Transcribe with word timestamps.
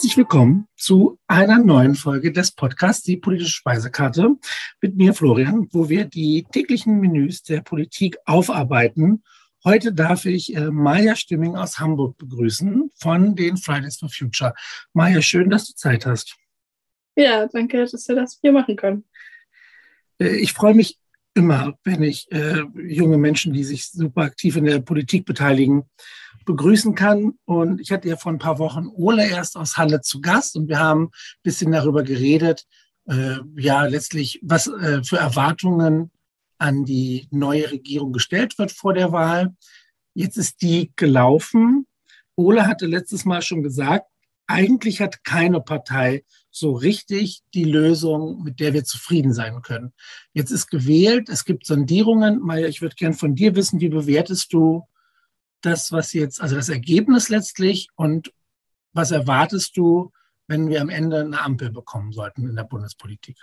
Herzlich 0.00 0.16
willkommen 0.16 0.66
zu 0.78 1.18
einer 1.26 1.58
neuen 1.58 1.94
Folge 1.94 2.32
des 2.32 2.52
Podcasts 2.52 3.02
Die 3.02 3.18
politische 3.18 3.50
Speisekarte 3.50 4.34
mit 4.80 4.96
mir 4.96 5.12
Florian, 5.12 5.68
wo 5.72 5.90
wir 5.90 6.06
die 6.06 6.46
täglichen 6.50 7.00
Menüs 7.00 7.42
der 7.42 7.60
Politik 7.60 8.16
aufarbeiten. 8.24 9.22
Heute 9.62 9.92
darf 9.92 10.24
ich 10.24 10.56
äh, 10.56 10.70
Maja 10.70 11.14
Stimming 11.16 11.54
aus 11.54 11.78
Hamburg 11.80 12.16
begrüßen 12.16 12.90
von 12.94 13.36
den 13.36 13.58
Fridays 13.58 13.98
for 13.98 14.08
Future. 14.08 14.54
Maja, 14.94 15.20
schön, 15.20 15.50
dass 15.50 15.66
du 15.66 15.74
Zeit 15.74 16.06
hast. 16.06 16.34
Ja, 17.14 17.46
danke, 17.48 17.84
dass 17.84 18.08
wir 18.08 18.16
das 18.16 18.38
hier 18.40 18.52
machen 18.52 18.76
können. 18.76 19.04
Äh, 20.18 20.36
ich 20.36 20.54
freue 20.54 20.72
mich 20.72 20.98
immer, 21.34 21.78
wenn 21.84 22.02
ich 22.02 22.26
äh, 22.32 22.62
junge 22.74 23.18
Menschen, 23.18 23.52
die 23.52 23.64
sich 23.64 23.90
super 23.90 24.22
aktiv 24.22 24.56
in 24.56 24.64
der 24.64 24.80
Politik 24.80 25.26
beteiligen, 25.26 25.84
begrüßen 26.50 26.94
kann. 26.94 27.34
Und 27.44 27.80
ich 27.80 27.92
hatte 27.92 28.08
ja 28.08 28.16
vor 28.16 28.32
ein 28.32 28.38
paar 28.38 28.58
Wochen 28.58 28.88
Ole 28.88 29.28
erst 29.28 29.56
aus 29.56 29.76
Halle 29.76 30.00
zu 30.00 30.20
Gast 30.20 30.56
und 30.56 30.68
wir 30.68 30.78
haben 30.78 31.04
ein 31.04 31.42
bisschen 31.42 31.72
darüber 31.72 32.02
geredet, 32.02 32.66
äh, 33.06 33.36
ja, 33.56 33.84
letztlich, 33.84 34.40
was 34.42 34.66
äh, 34.66 35.02
für 35.02 35.16
Erwartungen 35.16 36.10
an 36.58 36.84
die 36.84 37.28
neue 37.30 37.70
Regierung 37.70 38.12
gestellt 38.12 38.58
wird 38.58 38.72
vor 38.72 38.94
der 38.94 39.12
Wahl. 39.12 39.54
Jetzt 40.14 40.36
ist 40.36 40.60
die 40.62 40.92
gelaufen. 40.96 41.86
Ole 42.36 42.66
hatte 42.66 42.86
letztes 42.86 43.24
Mal 43.24 43.42
schon 43.42 43.62
gesagt, 43.62 44.06
eigentlich 44.46 45.00
hat 45.00 45.22
keine 45.24 45.60
Partei 45.60 46.24
so 46.50 46.72
richtig 46.72 47.42
die 47.54 47.64
Lösung, 47.64 48.42
mit 48.42 48.58
der 48.58 48.74
wir 48.74 48.84
zufrieden 48.84 49.32
sein 49.32 49.62
können. 49.62 49.92
Jetzt 50.32 50.50
ist 50.50 50.66
gewählt, 50.68 51.28
es 51.28 51.44
gibt 51.44 51.64
Sondierungen. 51.64 52.40
Maja, 52.40 52.66
ich 52.66 52.82
würde 52.82 52.96
gern 52.96 53.14
von 53.14 53.36
dir 53.36 53.54
wissen, 53.54 53.80
wie 53.80 53.88
bewertest 53.88 54.52
du 54.52 54.88
das, 55.60 55.92
was 55.92 56.12
jetzt, 56.12 56.40
also 56.40 56.56
das 56.56 56.68
Ergebnis 56.68 57.28
letztlich 57.28 57.88
und 57.96 58.32
was 58.92 59.10
erwartest 59.10 59.76
du, 59.76 60.12
wenn 60.46 60.68
wir 60.68 60.80
am 60.80 60.88
Ende 60.88 61.20
eine 61.20 61.40
Ampel 61.40 61.70
bekommen 61.70 62.12
sollten 62.12 62.48
in 62.48 62.56
der 62.56 62.64
Bundespolitik? 62.64 63.36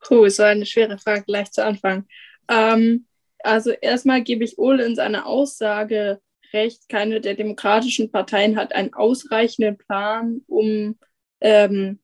Puh, 0.00 0.28
so 0.28 0.44
eine 0.44 0.64
schwere 0.64 0.98
Frage 0.98 1.24
gleich 1.24 1.50
zu 1.50 1.64
Anfang. 1.64 2.06
Ähm, 2.48 3.06
also 3.40 3.70
erstmal 3.70 4.22
gebe 4.22 4.44
ich 4.44 4.58
Ole 4.58 4.84
in 4.84 4.94
seiner 4.94 5.26
Aussage 5.26 6.20
recht, 6.52 6.88
keine 6.88 7.20
der 7.20 7.34
demokratischen 7.34 8.10
Parteien 8.10 8.56
hat 8.56 8.72
einen 8.72 8.94
ausreichenden 8.94 9.76
Plan, 9.76 10.42
um 10.46 10.98
ähm, 11.40 12.00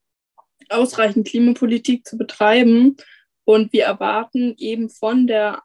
ausreichend 0.69 1.28
Klimapolitik 1.28 2.06
zu 2.06 2.19
betreiben. 2.19 2.97
Und 3.45 3.72
wir 3.72 3.84
erwarten 3.84 4.55
eben 4.58 4.91
von 4.91 5.27
der 5.27 5.62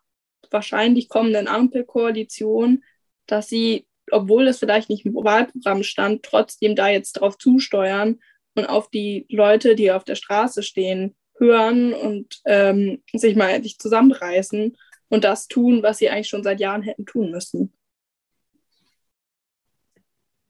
wahrscheinlich 0.52 1.10
kommenden 1.10 1.48
Ampelkoalition, 1.48 2.84
dass 3.26 3.50
sie, 3.50 3.88
obwohl 4.12 4.48
es 4.48 4.60
vielleicht 4.60 4.90
nicht 4.90 5.06
im 5.06 5.16
Wahlprogramm 5.16 5.84
stand, 5.84 6.24
trotzdem 6.24 6.76
da 6.76 6.90
jetzt 6.90 7.14
drauf 7.14 7.38
zusteuern 7.38 8.20
und 8.56 8.66
auf 8.66 8.90
die 8.90 9.26
Leute, 9.30 9.76
die 9.76 9.92
auf 9.92 10.04
der 10.04 10.16
Straße 10.16 10.64
stehen, 10.64 11.16
hören 11.38 11.94
und 11.94 12.42
ähm, 12.46 13.02
sich 13.14 13.36
mal 13.36 13.50
endlich 13.50 13.80
zusammenreißen 13.80 14.76
und 15.10 15.24
das 15.24 15.48
tun, 15.48 15.84
was 15.84 15.98
sie 15.98 16.10
eigentlich 16.10 16.28
schon 16.28 16.44
seit 16.44 16.60
Jahren 16.60 16.82
hätten 16.82 17.06
tun 17.06 17.32
müssen. 17.32 17.74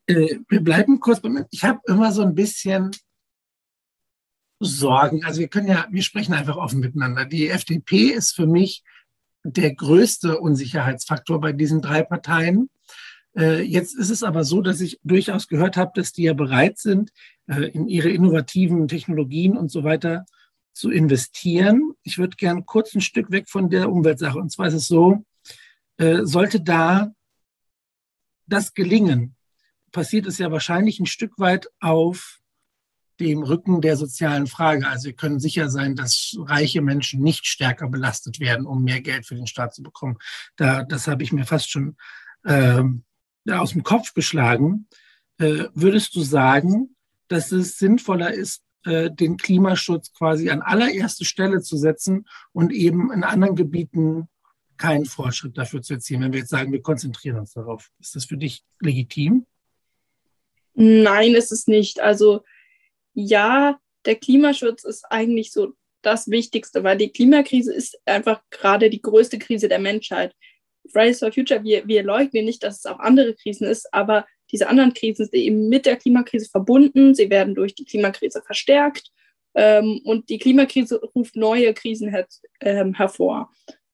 Äh, 0.08 0.40
wir 0.48 0.62
bleiben 0.62 1.00
kurz 1.00 1.20
beim. 1.22 1.46
Ich 1.52 1.64
habe 1.64 1.80
immer 1.88 2.12
so 2.12 2.24
ein 2.24 2.36
bisschen 2.36 2.92
Sorgen. 4.60 5.24
Also 5.24 5.40
wir 5.40 5.48
können 5.48 5.68
ja, 5.68 5.88
wir 5.90 6.02
sprechen 6.02 6.34
einfach 6.34 6.58
offen 6.58 6.80
miteinander. 6.80 7.26
Die 7.26 7.48
FDP 7.48 8.10
ist 8.10 8.36
für 8.36 8.48
mich 8.48 8.84
der 9.44 9.74
größte 9.74 10.40
Unsicherheitsfaktor 10.40 11.40
bei 11.40 11.54
diesen 11.54 11.82
drei 11.82 12.04
Parteien. 12.04 12.70
Äh, 13.38 13.62
jetzt 13.62 13.96
ist 13.98 14.10
es 14.10 14.24
aber 14.24 14.44
so, 14.44 14.62
dass 14.62 14.82
ich 14.82 15.00
durchaus 15.04 15.48
gehört 15.48 15.78
habe, 15.78 15.92
dass 15.96 16.12
die 16.12 16.24
ja 16.24 16.34
bereit 16.34 16.78
sind, 16.78 17.12
äh, 17.48 17.66
in 17.70 17.88
ihre 17.88 18.10
innovativen 18.10 18.88
Technologien 18.88 19.58
und 19.58 19.72
so 19.72 19.84
weiter 19.84 20.26
zu 20.74 20.92
investieren. 20.92 21.94
Ich 22.04 22.18
würde 22.18 22.38
gern 22.38 22.66
kurz 22.66 22.94
ein 22.96 23.02
Stück 23.02 23.32
weg 23.32 23.50
von 23.50 23.70
der 23.70 23.92
Umweltsache. 23.92 24.40
Und 24.40 24.52
zwar 24.52 24.68
ist 24.68 24.74
es 24.74 24.88
so, 24.88 25.24
äh, 25.98 26.24
sollte 26.24 26.62
da 26.62 27.12
das 28.48 28.74
gelingen, 28.74 29.36
passiert 29.92 30.26
es 30.26 30.38
ja 30.38 30.52
wahrscheinlich 30.52 31.00
ein 31.00 31.06
Stück 31.06 31.38
weit 31.38 31.70
auf 31.80 32.39
dem 33.20 33.44
Rücken 33.44 33.82
der 33.82 33.98
sozialen 33.98 34.48
Frage. 34.48 34.88
Also 34.88 35.06
wir 35.06 35.14
können 35.14 35.40
sicher 35.40 35.70
sein, 35.70 35.96
dass 35.96 36.36
reiche 36.40 36.82
Menschen 36.82 37.22
nicht 37.22 37.46
stärker 37.46 37.90
belastet 37.90 38.40
werden, 38.40 38.66
um 38.66 38.84
mehr 38.84 39.02
Geld 39.02 39.26
für 39.26 39.36
den 39.36 39.48
Staat 39.48 39.74
zu 39.74 39.84
bekommen. 39.84 40.18
Da, 40.56 40.84
das 40.84 41.08
habe 41.08 41.24
ich 41.24 41.34
mir 41.34 41.46
fast 41.46 41.70
schon 41.70 41.98
äh, 42.44 42.84
aus 43.50 43.72
dem 43.72 43.84
Kopf 43.84 44.14
geschlagen. 44.14 44.88
Äh, 45.38 45.66
würdest 45.74 46.16
du 46.16 46.22
sagen, 46.22 46.96
dass 47.28 47.52
es 47.52 47.78
sinnvoller 47.78 48.34
ist, 48.34 48.64
äh, 48.86 49.12
den 49.12 49.38
Klimaschutz 49.38 50.14
quasi 50.14 50.50
an 50.50 50.62
allererste 50.62 51.26
Stelle 51.26 51.62
zu 51.62 51.78
setzen 51.78 52.26
und 52.54 52.72
eben 52.72 53.12
in 53.12 53.24
anderen 53.24 53.56
Gebieten 53.56 54.30
keinen 54.78 55.06
Fortschritt 55.06 55.58
dafür 55.58 55.82
zu 55.82 55.94
erzielen, 55.94 56.22
wenn 56.22 56.34
wir 56.34 56.40
jetzt 56.40 56.50
sagen, 56.50 56.72
wir 56.72 56.82
konzentrieren 56.82 57.38
uns 57.38 57.54
darauf. 57.54 57.92
Ist 58.00 58.16
das 58.16 58.26
für 58.26 58.38
dich 58.38 58.64
legitim? 58.80 59.46
Nein, 60.74 61.36
ist 61.36 61.52
es 61.52 61.68
nicht. 61.68 62.00
Also 62.00 62.46
ja, 63.14 63.80
der 64.06 64.16
Klimaschutz 64.16 64.84
ist 64.84 65.06
eigentlich 65.10 65.52
so 65.52 65.74
das 66.02 66.30
Wichtigste, 66.30 66.84
weil 66.84 66.98
die 66.98 67.12
Klimakrise 67.12 67.74
ist 67.74 68.00
einfach 68.06 68.42
gerade 68.50 68.90
die 68.90 69.02
größte 69.02 69.38
Krise 69.38 69.68
der 69.68 69.80
Menschheit. 69.80 70.34
Fridays 70.92 71.20
for 71.20 71.32
Future, 71.32 71.64
wir, 71.64 71.88
wir 71.88 72.04
leugnen 72.04 72.46
nicht, 72.46 72.64
dass 72.64 72.80
es 72.80 72.86
auch 72.86 73.00
andere 73.00 73.36
Krisen 73.36 73.68
ist, 73.68 73.94
aber 73.94 74.26
diese 74.52 74.68
anderen 74.68 74.94
Krisen 74.94 75.26
sind 75.26 75.36
eben 75.36 75.70
mit 75.70 75.86
der 75.86 75.98
Klimakrise 75.98 76.50
verbunden. 76.50 77.14
Sie 77.14 77.30
werden 77.30 77.54
durch 77.54 77.76
die 77.76 77.86
Klimakrise 77.86 78.42
verstärkt. 78.42 79.12
Ähm, 79.56 80.02
und 80.04 80.30
die 80.30 80.40
Klimakrise 80.40 81.00
ruft 81.16 81.36
neue 81.36 81.74
Krisen 81.74 82.10
her 82.10 82.28
ähm, 82.62 82.94
hervor. 82.94 83.52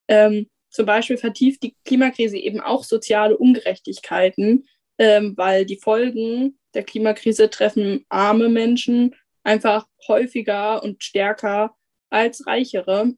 Ähm, 0.08 0.48
zum 0.70 0.86
Beispiel 0.86 1.16
vertieft 1.16 1.62
die 1.62 1.74
Klimakrise 1.84 2.36
eben 2.38 2.60
auch 2.60 2.84
soziale 2.84 3.36
Ungerechtigkeiten, 3.36 4.66
ähm, 4.98 5.34
weil 5.36 5.66
die 5.66 5.78
Folgen 5.78 6.58
der 6.76 6.84
Klimakrise 6.84 7.50
treffen 7.50 8.04
arme 8.08 8.48
Menschen 8.48 9.16
einfach 9.42 9.86
häufiger 10.06 10.82
und 10.82 11.02
stärker 11.02 11.74
als 12.10 12.46
reichere, 12.46 13.14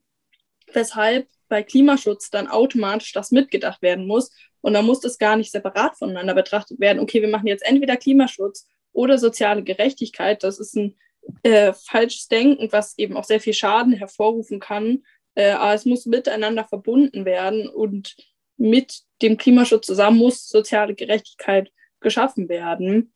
weshalb 0.72 1.28
bei 1.48 1.62
Klimaschutz 1.62 2.30
dann 2.30 2.46
automatisch 2.46 3.12
das 3.12 3.30
mitgedacht 3.30 3.82
werden 3.82 4.06
muss. 4.06 4.30
Und 4.60 4.74
da 4.74 4.82
muss 4.82 5.00
das 5.00 5.18
gar 5.18 5.36
nicht 5.36 5.50
separat 5.50 5.96
voneinander 5.96 6.34
betrachtet 6.34 6.78
werden. 6.78 7.00
Okay, 7.00 7.20
wir 7.20 7.28
machen 7.28 7.46
jetzt 7.46 7.66
entweder 7.66 7.96
Klimaschutz 7.96 8.68
oder 8.92 9.18
soziale 9.18 9.64
Gerechtigkeit. 9.64 10.42
Das 10.42 10.60
ist 10.60 10.76
ein 10.76 10.96
äh, 11.42 11.72
falsches 11.72 12.28
Denken, 12.28 12.70
was 12.70 12.96
eben 12.98 13.16
auch 13.16 13.24
sehr 13.24 13.40
viel 13.40 13.54
Schaden 13.54 13.92
hervorrufen 13.92 14.60
kann. 14.60 15.04
Äh, 15.34 15.50
aber 15.50 15.74
es 15.74 15.84
muss 15.84 16.06
miteinander 16.06 16.64
verbunden 16.64 17.24
werden 17.24 17.68
und 17.68 18.16
mit 18.56 19.02
dem 19.22 19.36
Klimaschutz 19.36 19.86
zusammen 19.86 20.18
muss 20.18 20.48
soziale 20.48 20.94
Gerechtigkeit 20.94 21.72
geschaffen 22.00 22.48
werden. 22.48 23.12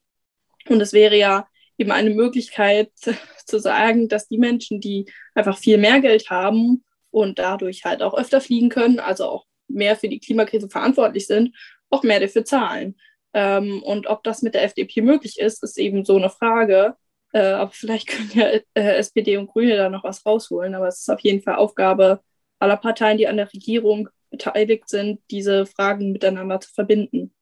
Und 0.69 0.81
es 0.81 0.93
wäre 0.93 1.17
ja 1.17 1.47
eben 1.79 1.91
eine 1.91 2.11
Möglichkeit 2.11 2.91
zu 3.47 3.59
sagen, 3.59 4.09
dass 4.09 4.29
die 4.29 4.39
Menschen, 4.39 4.81
die 4.81 5.07
einfach 5.35 5.59
viel 5.59 5.79
mehr 5.79 6.01
Geld 6.01 6.31
haben 6.31 6.85
und 7.11 7.39
dadurch 7.39 7.85
halt 7.85 8.03
auch 8.03 8.15
öfter 8.15 8.41
fliegen 8.41 8.69
können, 8.69 9.01
also 9.01 9.27
auch 9.27 9.47
mehr 9.69 9.97
für 9.97 10.09
die 10.09 10.21
Klimakrise 10.21 10.69
verantwortlich 10.69 11.27
sind, 11.27 11.57
auch 11.91 12.03
mehr 12.03 12.21
dafür 12.21 12.45
zahlen. 12.45 12.97
Ähm, 13.35 13.83
und 13.83 14.07
ob 14.07 14.23
das 14.25 14.43
mit 14.43 14.55
der 14.55 14.65
FDP 14.65 15.01
möglich 15.01 15.39
ist, 15.39 15.63
ist 15.63 15.79
eben 15.79 16.05
so 16.05 16.17
eine 16.17 16.31
Frage. 16.31 16.97
Äh, 17.33 17.41
aber 17.41 17.71
vielleicht 17.71 18.09
können 18.09 18.31
ja 18.35 18.47
äh, 18.75 18.97
SPD 18.97 19.37
und 19.37 19.49
Grüne 19.49 19.77
da 19.77 19.89
noch 19.89 20.05
was 20.05 20.25
rausholen. 20.27 20.75
Aber 20.75 20.89
es 20.89 21.01
ist 21.01 21.11
auf 21.11 21.21
jeden 21.21 21.43
Fall 21.43 21.57
Aufgabe 21.57 22.21
aller 22.59 22.77
Parteien, 22.77 23.19
die 23.19 23.27
an 23.27 23.37
der 23.37 23.53
Regierung 23.53 24.09
beteiligt 24.31 24.89
sind, 24.89 25.21
diese 25.31 25.67
Fragen 25.67 26.13
miteinander 26.13 26.61
zu 26.61 26.71
verbinden. 26.73 27.35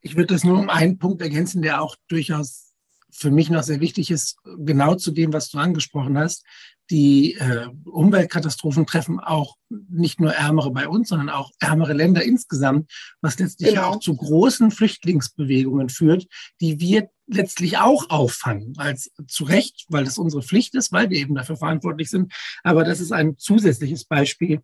Ich 0.00 0.16
würde 0.16 0.34
das 0.34 0.44
nur 0.44 0.58
um 0.58 0.70
einen 0.70 0.98
Punkt 0.98 1.22
ergänzen, 1.22 1.62
der 1.62 1.82
auch 1.82 1.96
durchaus 2.08 2.70
für 3.12 3.30
mich 3.30 3.50
noch 3.50 3.62
sehr 3.62 3.80
wichtig 3.80 4.10
ist, 4.10 4.36
genau 4.58 4.94
zu 4.94 5.10
dem, 5.10 5.32
was 5.32 5.50
du 5.50 5.58
angesprochen 5.58 6.16
hast. 6.16 6.44
Die 6.90 7.34
äh, 7.34 7.68
Umweltkatastrophen 7.84 8.86
treffen 8.86 9.20
auch 9.20 9.56
nicht 9.68 10.20
nur 10.20 10.32
Ärmere 10.32 10.70
bei 10.72 10.88
uns, 10.88 11.08
sondern 11.08 11.28
auch 11.28 11.50
ärmere 11.60 11.92
Länder 11.92 12.22
insgesamt, 12.22 12.90
was 13.20 13.38
letztlich 13.38 13.70
genau. 13.70 13.90
auch 13.90 14.00
zu 14.00 14.16
großen 14.16 14.70
Flüchtlingsbewegungen 14.70 15.88
führt, 15.88 16.26
die 16.60 16.80
wir 16.80 17.10
letztlich 17.28 17.78
auch 17.78 18.10
auffangen, 18.10 18.74
als 18.76 19.12
zu 19.28 19.44
Recht, 19.44 19.84
weil 19.88 20.04
das 20.04 20.18
unsere 20.18 20.42
Pflicht 20.42 20.74
ist, 20.74 20.90
weil 20.90 21.10
wir 21.10 21.18
eben 21.18 21.36
dafür 21.36 21.56
verantwortlich 21.56 22.10
sind. 22.10 22.32
Aber 22.64 22.82
das 22.82 23.00
ist 23.00 23.12
ein 23.12 23.36
zusätzliches 23.38 24.04
Beispiel, 24.04 24.62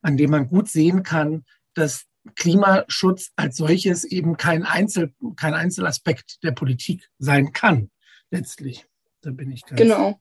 an 0.00 0.16
dem 0.16 0.30
man 0.30 0.48
gut 0.48 0.68
sehen 0.68 1.02
kann, 1.02 1.44
dass 1.74 2.06
Klimaschutz 2.34 3.32
als 3.36 3.56
solches 3.56 4.04
eben 4.04 4.36
kein, 4.36 4.64
Einzel, 4.64 5.14
kein 5.36 5.54
Einzelaspekt 5.54 6.42
der 6.42 6.52
Politik 6.52 7.08
sein 7.18 7.52
kann, 7.52 7.90
letztlich. 8.30 8.86
Da 9.22 9.30
bin 9.30 9.50
ich 9.50 9.64
ganz 9.64 9.80
genau. 9.80 10.20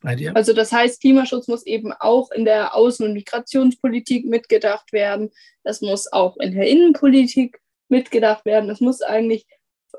bei 0.00 0.16
dir. 0.16 0.34
Also 0.36 0.52
das 0.52 0.72
heißt, 0.72 1.00
Klimaschutz 1.00 1.48
muss 1.48 1.66
eben 1.66 1.92
auch 1.92 2.30
in 2.30 2.44
der 2.44 2.74
Außen- 2.74 3.04
und 3.04 3.12
Migrationspolitik 3.12 4.26
mitgedacht 4.26 4.92
werden. 4.92 5.30
Das 5.64 5.80
muss 5.80 6.10
auch 6.12 6.36
in 6.38 6.54
der 6.54 6.68
Innenpolitik 6.68 7.60
mitgedacht 7.88 8.44
werden. 8.44 8.68
Das 8.68 8.80
muss 8.80 9.02
eigentlich 9.02 9.46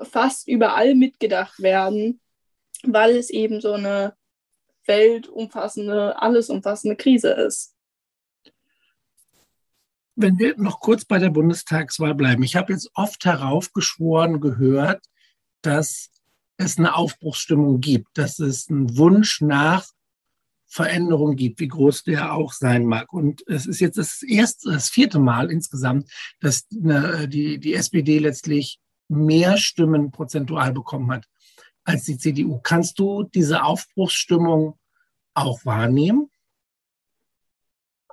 fast 0.02 0.48
überall 0.48 0.94
mitgedacht 0.94 1.60
werden, 1.60 2.20
weil 2.84 3.16
es 3.16 3.30
eben 3.30 3.60
so 3.60 3.72
eine 3.72 4.14
weltumfassende, 4.86 6.20
alles 6.20 6.50
umfassende 6.50 6.96
Krise 6.96 7.30
ist. 7.30 7.74
Wenn 10.20 10.38
wir 10.38 10.54
noch 10.58 10.80
kurz 10.80 11.04
bei 11.04 11.18
der 11.18 11.30
Bundestagswahl 11.30 12.14
bleiben. 12.14 12.42
Ich 12.42 12.56
habe 12.56 12.72
jetzt 12.72 12.90
oft 12.94 13.24
heraufgeschworen 13.24 14.40
gehört, 14.40 15.04
dass 15.62 16.10
es 16.58 16.76
eine 16.76 16.94
Aufbruchsstimmung 16.94 17.80
gibt, 17.80 18.18
dass 18.18 18.38
es 18.38 18.68
einen 18.68 18.98
Wunsch 18.98 19.40
nach 19.40 19.86
Veränderung 20.66 21.36
gibt, 21.36 21.58
wie 21.60 21.68
groß 21.68 22.04
der 22.04 22.34
auch 22.34 22.52
sein 22.52 22.84
mag. 22.84 23.12
Und 23.12 23.42
es 23.48 23.66
ist 23.66 23.80
jetzt 23.80 23.96
das 23.96 24.22
erste, 24.22 24.70
das 24.70 24.90
vierte 24.90 25.18
Mal 25.18 25.50
insgesamt, 25.50 26.10
dass 26.40 26.68
die, 26.68 27.58
die 27.58 27.74
SPD 27.74 28.18
letztlich 28.18 28.78
mehr 29.08 29.56
Stimmen 29.56 30.12
prozentual 30.12 30.72
bekommen 30.72 31.10
hat 31.10 31.26
als 31.84 32.04
die 32.04 32.18
CDU. 32.18 32.60
Kannst 32.60 32.98
du 32.98 33.22
diese 33.22 33.64
Aufbruchsstimmung 33.64 34.78
auch 35.34 35.64
wahrnehmen? 35.64 36.30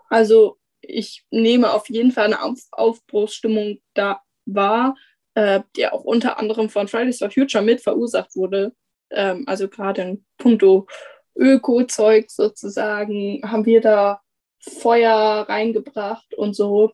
Also 0.09 0.56
ich 0.87 1.25
nehme 1.31 1.73
auf 1.73 1.89
jeden 1.89 2.11
Fall 2.11 2.25
eine 2.25 2.41
Auf 2.41 2.59
Aufbruchsstimmung 2.71 3.79
da 3.93 4.21
wahr, 4.45 4.95
äh, 5.35 5.61
die 5.75 5.87
auch 5.87 6.03
unter 6.03 6.39
anderem 6.39 6.69
von 6.69 6.87
Fridays 6.87 7.19
for 7.19 7.29
Future 7.29 7.63
mit 7.63 7.81
verursacht 7.81 8.35
wurde. 8.35 8.73
Ähm, 9.11 9.43
also 9.47 9.67
gerade 9.67 10.01
in 10.01 10.25
puncto 10.37 10.87
Öko-Zeug 11.35 12.29
sozusagen 12.29 13.41
haben 13.45 13.65
wir 13.65 13.81
da 13.81 14.21
Feuer 14.59 15.45
reingebracht 15.47 16.33
und 16.33 16.55
so. 16.55 16.93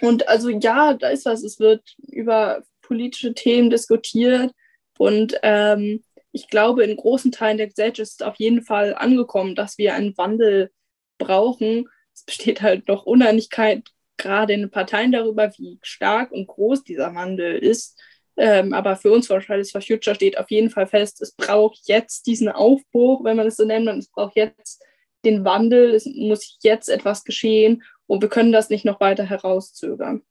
Und 0.00 0.28
also 0.28 0.48
ja, 0.48 0.94
da 0.94 1.08
ist 1.08 1.26
was. 1.26 1.42
Es 1.42 1.58
wird 1.60 1.82
über 2.06 2.62
politische 2.82 3.34
Themen 3.34 3.70
diskutiert 3.70 4.52
und 4.98 5.38
ähm, 5.42 6.02
ich 6.32 6.48
glaube, 6.48 6.84
in 6.84 6.96
großen 6.96 7.32
Teilen 7.32 7.56
der 7.56 7.68
Gesellschaft 7.68 7.98
ist 7.98 8.22
auf 8.22 8.36
jeden 8.36 8.62
Fall 8.62 8.94
angekommen, 8.94 9.54
dass 9.54 9.78
wir 9.78 9.94
einen 9.94 10.16
Wandel 10.18 10.70
brauchen. 11.18 11.88
Es 12.28 12.36
besteht 12.36 12.60
halt 12.60 12.88
noch 12.88 13.06
Uneinigkeit 13.06 13.90
gerade 14.18 14.52
in 14.52 14.60
den 14.60 14.70
Parteien 14.70 15.12
darüber, 15.12 15.50
wie 15.56 15.78
stark 15.82 16.30
und 16.30 16.46
groß 16.46 16.84
dieser 16.84 17.14
Wandel 17.14 17.56
ist. 17.56 17.98
Ähm, 18.36 18.74
aber 18.74 18.96
für 18.96 19.10
uns 19.10 19.28
von 19.28 19.40
Fridays 19.40 19.70
for 19.70 19.80
Future 19.80 20.14
steht 20.14 20.36
auf 20.36 20.50
jeden 20.50 20.68
Fall 20.68 20.86
fest, 20.86 21.22
es 21.22 21.32
braucht 21.32 21.80
jetzt 21.84 22.26
diesen 22.26 22.48
Aufbruch, 22.48 23.24
wenn 23.24 23.36
man 23.36 23.46
es 23.46 23.56
so 23.56 23.64
nennt, 23.64 23.88
und 23.88 23.98
es 23.98 24.10
braucht 24.10 24.36
jetzt 24.36 24.84
den 25.24 25.44
Wandel, 25.44 25.94
es 25.94 26.06
muss 26.06 26.58
jetzt 26.62 26.88
etwas 26.88 27.24
geschehen 27.24 27.82
und 28.06 28.20
wir 28.20 28.28
können 28.28 28.52
das 28.52 28.68
nicht 28.68 28.84
noch 28.84 29.00
weiter 29.00 29.24
herauszögern. 29.24 30.22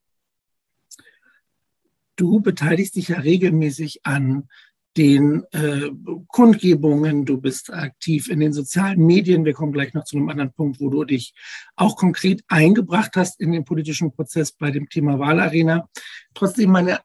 Du 2.15 2.39
beteiligst 2.39 2.95
dich 2.95 3.09
ja 3.09 3.19
regelmäßig 3.19 4.05
an 4.05 4.49
den 4.97 5.43
äh, 5.51 5.91
Kundgebungen, 6.27 7.25
du 7.25 7.39
bist 7.39 7.71
aktiv 7.71 8.29
in 8.29 8.39
den 8.39 8.51
sozialen 8.51 9.05
Medien. 9.05 9.45
Wir 9.45 9.53
kommen 9.53 9.71
gleich 9.71 9.93
noch 9.93 10.03
zu 10.03 10.17
einem 10.17 10.29
anderen 10.29 10.51
Punkt, 10.53 10.79
wo 10.79 10.89
du 10.89 11.03
dich 11.03 11.33
auch 11.75 11.95
konkret 11.95 12.41
eingebracht 12.47 13.11
hast 13.15 13.39
in 13.39 13.51
den 13.51 13.63
politischen 13.63 14.11
Prozess 14.11 14.51
bei 14.51 14.71
dem 14.71 14.89
Thema 14.89 15.19
Wahlarena. 15.19 15.87
Trotzdem 16.33 16.71
meine 16.71 16.99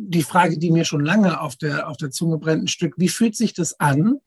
die 0.00 0.22
Frage, 0.22 0.58
die 0.58 0.70
mir 0.70 0.84
schon 0.84 1.04
lange 1.04 1.40
auf 1.40 1.56
der, 1.56 1.88
auf 1.88 1.96
der 1.96 2.10
Zunge 2.10 2.38
brennt, 2.38 2.62
ein 2.62 2.68
Stück, 2.68 2.94
wie 2.98 3.08
fühlt 3.08 3.34
sich 3.34 3.52
das 3.52 3.80
an 3.80 4.18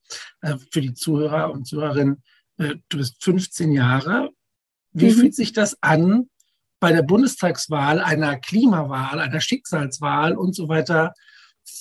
äh, 0.42 0.58
für 0.70 0.82
die 0.82 0.94
Zuhörer 0.94 1.52
und 1.52 1.66
Zuhörerinnen? 1.66 2.24
Äh, 2.58 2.76
du 2.90 2.98
bist 2.98 3.24
15 3.24 3.72
Jahre. 3.72 4.32
Wie 4.92 5.06
mhm. 5.06 5.12
fühlt 5.12 5.36
sich 5.36 5.54
das 5.54 5.78
an, 5.82 6.30
bei 6.82 6.92
der 6.92 7.04
Bundestagswahl, 7.04 8.00
einer 8.00 8.38
Klimawahl, 8.38 9.20
einer 9.20 9.40
Schicksalswahl 9.40 10.36
und 10.36 10.56
so 10.56 10.68
weiter 10.68 11.14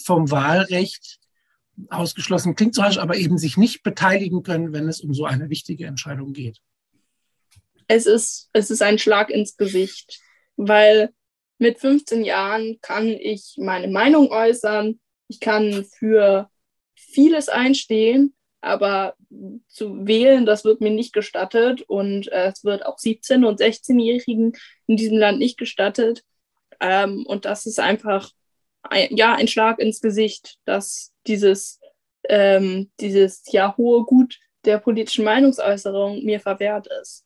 vom 0.04 0.30
Wahlrecht 0.30 1.19
ausgeschlossen 1.88 2.54
klingt 2.54 2.74
so 2.74 2.82
aber 2.82 3.16
eben 3.16 3.38
sich 3.38 3.56
nicht 3.56 3.82
beteiligen 3.82 4.42
können, 4.42 4.72
wenn 4.72 4.88
es 4.88 5.00
um 5.00 5.14
so 5.14 5.24
eine 5.24 5.50
wichtige 5.50 5.86
Entscheidung 5.86 6.32
geht? 6.32 6.58
Es 7.88 8.06
ist, 8.06 8.50
es 8.52 8.70
ist 8.70 8.82
ein 8.82 8.98
Schlag 8.98 9.30
ins 9.30 9.56
Gesicht, 9.56 10.20
weil 10.56 11.10
mit 11.58 11.78
15 11.78 12.24
Jahren 12.24 12.78
kann 12.80 13.08
ich 13.08 13.56
meine 13.58 13.88
Meinung 13.88 14.30
äußern, 14.30 15.00
ich 15.28 15.40
kann 15.40 15.84
für 15.84 16.48
vieles 16.94 17.48
einstehen, 17.48 18.34
aber 18.60 19.14
zu 19.68 20.06
wählen, 20.06 20.44
das 20.44 20.64
wird 20.64 20.80
mir 20.80 20.90
nicht 20.90 21.12
gestattet 21.12 21.82
und 21.82 22.28
es 22.28 22.64
wird 22.64 22.84
auch 22.84 22.98
17- 22.98 23.46
und 23.46 23.60
16-Jährigen 23.60 24.52
in 24.86 24.96
diesem 24.96 25.18
Land 25.18 25.38
nicht 25.38 25.58
gestattet. 25.58 26.22
Ähm, 26.80 27.24
und 27.26 27.44
das 27.44 27.66
ist 27.66 27.80
einfach 27.80 28.30
ein, 28.82 29.16
ja, 29.16 29.34
ein 29.34 29.48
Schlag 29.48 29.78
ins 29.78 30.00
Gesicht, 30.00 30.58
dass 30.64 31.12
dieses, 31.26 31.80
ähm, 32.28 32.90
dieses 33.00 33.44
ja 33.52 33.76
hohe 33.76 34.04
Gut 34.04 34.38
der 34.64 34.78
politischen 34.78 35.24
Meinungsäußerung 35.24 36.24
mir 36.24 36.40
verwehrt 36.40 36.88
ist 37.00 37.24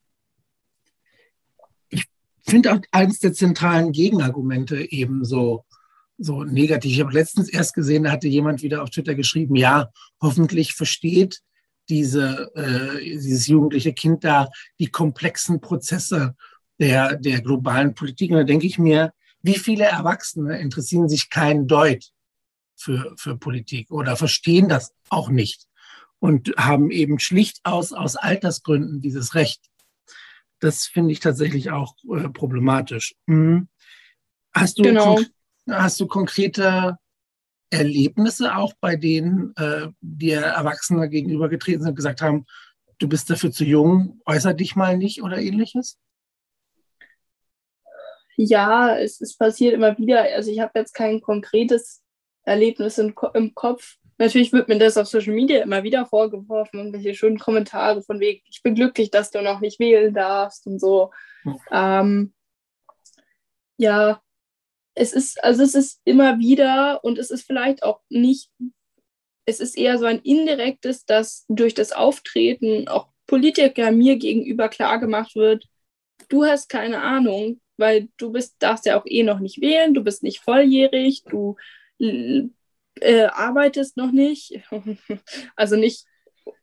finde 2.45 2.73
auch 2.73 2.81
eines 2.91 3.19
der 3.21 3.33
zentralen 3.33 3.93
Gegenargumente 3.93 4.91
eben 4.93 5.25
so, 5.25 5.65
so 6.19 6.45
negativ. 6.45 6.93
Ich 6.93 7.01
habe 7.01 7.13
letztens 7.13 7.49
erst 7.49 7.75
gesehen, 7.75 8.05
da 8.05 8.13
hatte 8.13 8.29
jemand 8.29 8.63
wieder 8.63 8.83
auf 8.83 8.91
Twitter 8.91 9.15
geschrieben, 9.15 9.57
ja, 9.57 9.91
hoffentlich 10.21 10.75
versteht 10.75 11.41
diese, 11.89 12.51
äh, 12.55 13.03
dieses 13.03 13.47
jugendliche 13.47 13.93
Kind 13.93 14.25
da 14.25 14.49
die 14.79 14.89
komplexen 14.89 15.61
Prozesse 15.61 16.35
der, 16.79 17.17
der 17.17 17.41
globalen 17.41 17.95
Politik. 17.95 18.31
Und 18.31 18.39
da 18.39 18.45
denke 18.45 18.67
ich 18.67 18.79
mir, 18.79 19.13
wie 19.45 19.59
viele 19.59 19.85
Erwachsene 19.85 20.59
interessieren 20.59 21.09
sich 21.09 21.31
kein 21.31 21.67
Deut 21.69 22.05
für, 22.75 23.15
für 23.17 23.37
Politik 23.37 23.91
oder 23.91 24.17
verstehen 24.17 24.69
das 24.69 24.93
auch 25.09 25.29
nicht 25.29 25.67
und 26.19 26.55
haben 26.57 26.91
eben 26.91 27.19
schlicht 27.19 27.61
aus, 27.63 27.93
aus 27.93 28.17
Altersgründen 28.17 29.01
dieses 29.01 29.35
Recht 29.35 29.71
das 30.65 30.87
finde 30.87 31.13
ich 31.13 31.21
tatsächlich 31.21 31.71
auch 31.71 31.95
äh, 32.05 32.29
problematisch. 32.31 33.15
Mhm. 33.27 33.69
Hast, 34.55 34.79
du 34.79 34.83
genau. 34.83 35.21
hast 35.69 36.01
du 36.01 36.07
konkrete 36.07 36.97
Erlebnisse 37.71 38.57
auch, 38.57 38.73
bei 38.81 38.97
denen 38.97 39.55
äh, 39.57 39.89
dir 40.01 40.41
Erwachsene 40.41 41.09
gegenübergetreten 41.09 41.83
sind 41.83 41.91
und 41.91 41.97
gesagt 41.97 42.23
haben, 42.23 42.47
du 42.99 43.09
bist 43.09 43.29
dafür 43.29 43.51
zu 43.51 43.65
jung, 43.65 44.21
äußer 44.25 44.55
dich 44.55 44.77
mal 44.77 44.97
nicht 44.97 45.23
oder 45.23 45.39
ähnliches? 45.39 45.99
Ja, 48.37 48.99
es, 48.99 49.21
es 49.21 49.37
passiert 49.37 49.75
immer 49.75 49.97
wieder. 49.99 50.23
Also 50.23 50.51
ich 50.51 50.61
habe 50.61 50.79
jetzt 50.79 50.93
kein 50.93 51.21
konkretes 51.21 52.03
Erlebnis 52.45 52.99
im, 52.99 53.15
im 53.35 53.55
Kopf, 53.55 53.97
Natürlich 54.19 54.53
wird 54.53 54.69
mir 54.69 54.79
das 54.79 54.97
auf 54.97 55.09
Social 55.09 55.35
Media 55.35 55.63
immer 55.63 55.83
wieder 55.83 56.07
vorgeworfen, 56.07 56.79
irgendwelche 56.79 57.15
schönen 57.15 57.39
Kommentare 57.39 58.03
von 58.03 58.21
wegen, 58.21 58.43
ich 58.49 58.63
bin 58.63 58.75
glücklich, 58.75 59.11
dass 59.11 59.31
du 59.31 59.43
noch 59.43 59.61
nicht 59.61 59.81
wählen 59.81 60.15
darfst 60.15 60.67
und 60.67 60.79
so. 60.79 61.11
Mhm. 61.43 61.59
Ähm, 61.73 62.35
ja, 63.77 64.23
es 64.95 65.13
ist, 65.13 65.43
also 65.43 65.65
es 65.65 65.75
ist 65.75 66.01
immer 66.05 66.39
wieder 66.39 67.03
und 67.03 67.19
es 67.19 67.31
ist 67.31 67.45
vielleicht 67.45 67.83
auch 67.83 68.01
nicht, 68.09 68.53
es 69.47 69.59
ist 69.59 69.77
eher 69.77 69.99
so 69.99 70.05
ein 70.05 70.21
indirektes, 70.21 71.05
dass 71.07 71.45
durch 71.49 71.75
das 71.75 71.91
Auftreten 71.91 72.87
auch 72.87 73.09
Politiker 73.27 73.91
mir 73.91 74.17
gegenüber 74.17 74.69
klar 74.69 75.01
gemacht 75.01 75.35
wird, 75.35 75.67
du 76.29 76.45
hast 76.45 76.69
keine 76.69 77.03
Ahnung, 77.03 77.61
weil 77.77 78.09
du 78.17 78.33
bist, 78.33 78.57
darfst 78.59 78.87
ja 78.87 78.99
auch 78.99 79.07
eh 79.07 79.23
noch 79.23 79.41
nicht 79.41 79.61
wählen, 79.61 79.95
du 79.95 80.03
bist 80.03 80.23
nicht 80.23 80.41
volljährig, 80.41 81.25
du 81.25 81.57
äh, 81.99 83.25
arbeitest 83.25 83.97
noch 83.97 84.13
nicht. 84.13 84.61
also 85.57 85.77
nicht, 85.77 86.07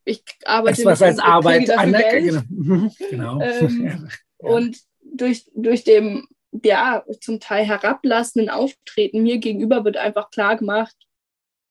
ich 0.06 0.24
arbeite 0.46 0.84
das, 0.84 0.86
was 0.86 1.02
als 1.02 1.20
Arbeit 1.20 1.70
anerkennt. 1.70 2.44
Genau. 2.50 2.74
Mhm, 2.74 2.92
genau. 3.10 3.42
Ähm, 3.42 3.86
ja. 4.42 4.50
Und 4.50 4.78
durch, 5.02 5.46
durch 5.54 5.84
dem 5.84 6.28
ja, 6.64 7.04
zum 7.22 7.40
Teil 7.40 7.66
herablassenden 7.66 8.50
Auftreten 8.50 9.24
mir 9.24 9.38
gegenüber 9.38 9.86
wird 9.86 9.98
einfach 9.98 10.32
klar 10.32 10.58
gemacht, 10.58 10.96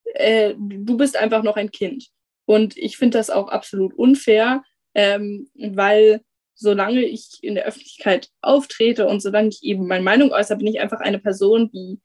äh, 0.05 0.55
du 0.57 0.97
bist 0.97 1.17
einfach 1.17 1.43
noch 1.43 1.57
ein 1.57 1.71
Kind. 1.71 2.09
Und 2.47 2.77
ich 2.77 2.97
finde 2.97 3.19
das 3.19 3.31
auch 3.31 3.49
absolut 3.49 3.95
unfair, 3.95 4.65
ähm, 4.95 5.49
weil 5.55 6.23
solange 6.61 7.02
ich 7.02 7.43
in 7.43 7.55
der 7.55 7.64
Öffentlichkeit 7.64 8.31
auftrete 8.43 9.07
und 9.07 9.21
solange 9.21 9.49
ich 9.49 9.62
eben 9.62 9.87
meine 9.87 10.05
Meinung 10.05 10.31
äußere, 10.31 10.59
bin 10.59 10.67
ich 10.67 10.81
einfach 10.81 11.00
eine 11.00 11.19
Person 11.19 11.71
wie 11.73 12.00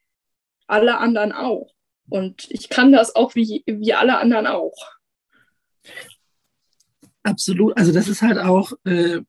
alle 0.68 0.98
anderen 0.98 1.34
auch. 1.34 1.74
Und 2.10 2.50
ich 2.50 2.70
kann 2.70 2.92
das 2.92 3.16
auch 3.16 3.36
wie, 3.36 3.64
wie 3.68 3.94
alle 3.94 4.18
anderen 4.18 4.48
auch. 4.48 4.76
Absolut. 7.24 7.78
Also 7.78 7.92
das 7.92 8.08
ist 8.08 8.22
halt 8.22 8.38
auch 8.38 8.72
äh, 8.86 9.22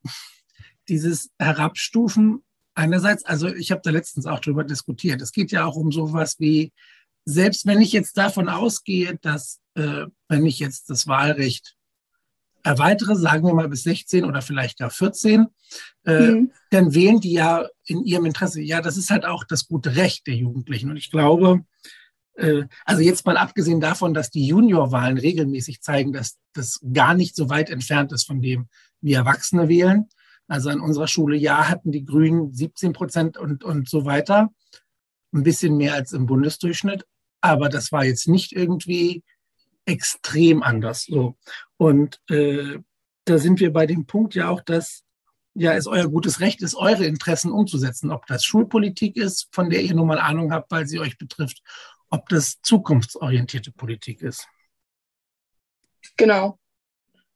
dieses 0.88 1.30
Herabstufen 1.38 2.44
einerseits, 2.74 3.24
also 3.24 3.48
ich 3.48 3.72
habe 3.72 3.80
da 3.82 3.90
letztens 3.90 4.26
auch 4.26 4.40
drüber 4.40 4.62
diskutiert. 4.62 5.20
Es 5.22 5.32
geht 5.32 5.50
ja 5.50 5.64
auch 5.64 5.76
um 5.76 5.90
sowas 5.90 6.36
wie, 6.38 6.72
selbst 7.24 7.66
wenn 7.66 7.80
ich 7.80 7.92
jetzt 7.92 8.16
davon 8.16 8.48
ausgehe, 8.48 9.18
dass 9.22 9.60
äh, 9.74 10.06
wenn 10.28 10.46
ich 10.46 10.60
jetzt 10.60 10.88
das 10.90 11.06
Wahlrecht 11.06 11.75
erweitere, 12.66 13.14
sagen 13.16 13.46
wir 13.46 13.54
mal 13.54 13.68
bis 13.68 13.84
16 13.84 14.24
oder 14.24 14.42
vielleicht 14.42 14.78
gar 14.78 14.90
14, 14.90 15.46
äh, 16.04 16.20
mhm. 16.20 16.52
dann 16.70 16.94
wählen 16.94 17.20
die 17.20 17.32
ja 17.32 17.66
in 17.84 18.04
ihrem 18.04 18.26
Interesse. 18.26 18.60
Ja, 18.60 18.82
das 18.82 18.96
ist 18.96 19.10
halt 19.10 19.24
auch 19.24 19.44
das 19.44 19.68
gute 19.68 19.94
Recht 19.96 20.26
der 20.26 20.34
Jugendlichen. 20.34 20.90
Und 20.90 20.96
ich 20.96 21.10
glaube, 21.10 21.64
äh, 22.34 22.64
also 22.84 23.02
jetzt 23.02 23.24
mal 23.24 23.36
abgesehen 23.36 23.80
davon, 23.80 24.14
dass 24.14 24.30
die 24.30 24.46
Juniorwahlen 24.46 25.16
regelmäßig 25.16 25.80
zeigen, 25.80 26.12
dass 26.12 26.38
das 26.54 26.80
gar 26.92 27.14
nicht 27.14 27.36
so 27.36 27.48
weit 27.48 27.70
entfernt 27.70 28.12
ist 28.12 28.26
von 28.26 28.42
dem, 28.42 28.68
wie 29.00 29.12
Erwachsene 29.12 29.68
wählen. 29.68 30.08
Also 30.48 30.68
an 30.70 30.80
unserer 30.80 31.08
Schule, 31.08 31.36
ja, 31.36 31.68
hatten 31.68 31.92
die 31.92 32.04
Grünen 32.04 32.52
17 32.52 32.92
Prozent 32.92 33.38
und, 33.38 33.62
und 33.62 33.88
so 33.88 34.04
weiter. 34.04 34.50
Ein 35.32 35.44
bisschen 35.44 35.76
mehr 35.76 35.94
als 35.94 36.12
im 36.12 36.26
Bundesdurchschnitt. 36.26 37.04
Aber 37.40 37.68
das 37.68 37.92
war 37.92 38.04
jetzt 38.04 38.26
nicht 38.26 38.52
irgendwie 38.52 39.22
extrem 39.86 40.62
anders. 40.62 41.04
So. 41.04 41.36
Und 41.76 42.20
äh, 42.28 42.78
da 43.24 43.38
sind 43.38 43.60
wir 43.60 43.72
bei 43.72 43.86
dem 43.86 44.06
Punkt 44.06 44.34
ja 44.34 44.48
auch, 44.48 44.60
dass 44.60 45.04
ja 45.54 45.72
es 45.72 45.86
euer 45.86 46.08
gutes 46.08 46.40
Recht 46.40 46.60
ist, 46.62 46.74
eure 46.74 47.06
Interessen 47.06 47.50
umzusetzen. 47.50 48.10
Ob 48.10 48.26
das 48.26 48.44
Schulpolitik 48.44 49.16
ist, 49.16 49.48
von 49.52 49.70
der 49.70 49.82
ihr 49.82 49.94
nun 49.94 50.06
mal 50.06 50.18
Ahnung 50.18 50.52
habt, 50.52 50.70
weil 50.70 50.86
sie 50.86 51.00
euch 51.00 51.16
betrifft, 51.16 51.62
ob 52.10 52.28
das 52.28 52.60
zukunftsorientierte 52.60 53.72
Politik 53.72 54.20
ist. 54.22 54.46
Genau. 56.16 56.58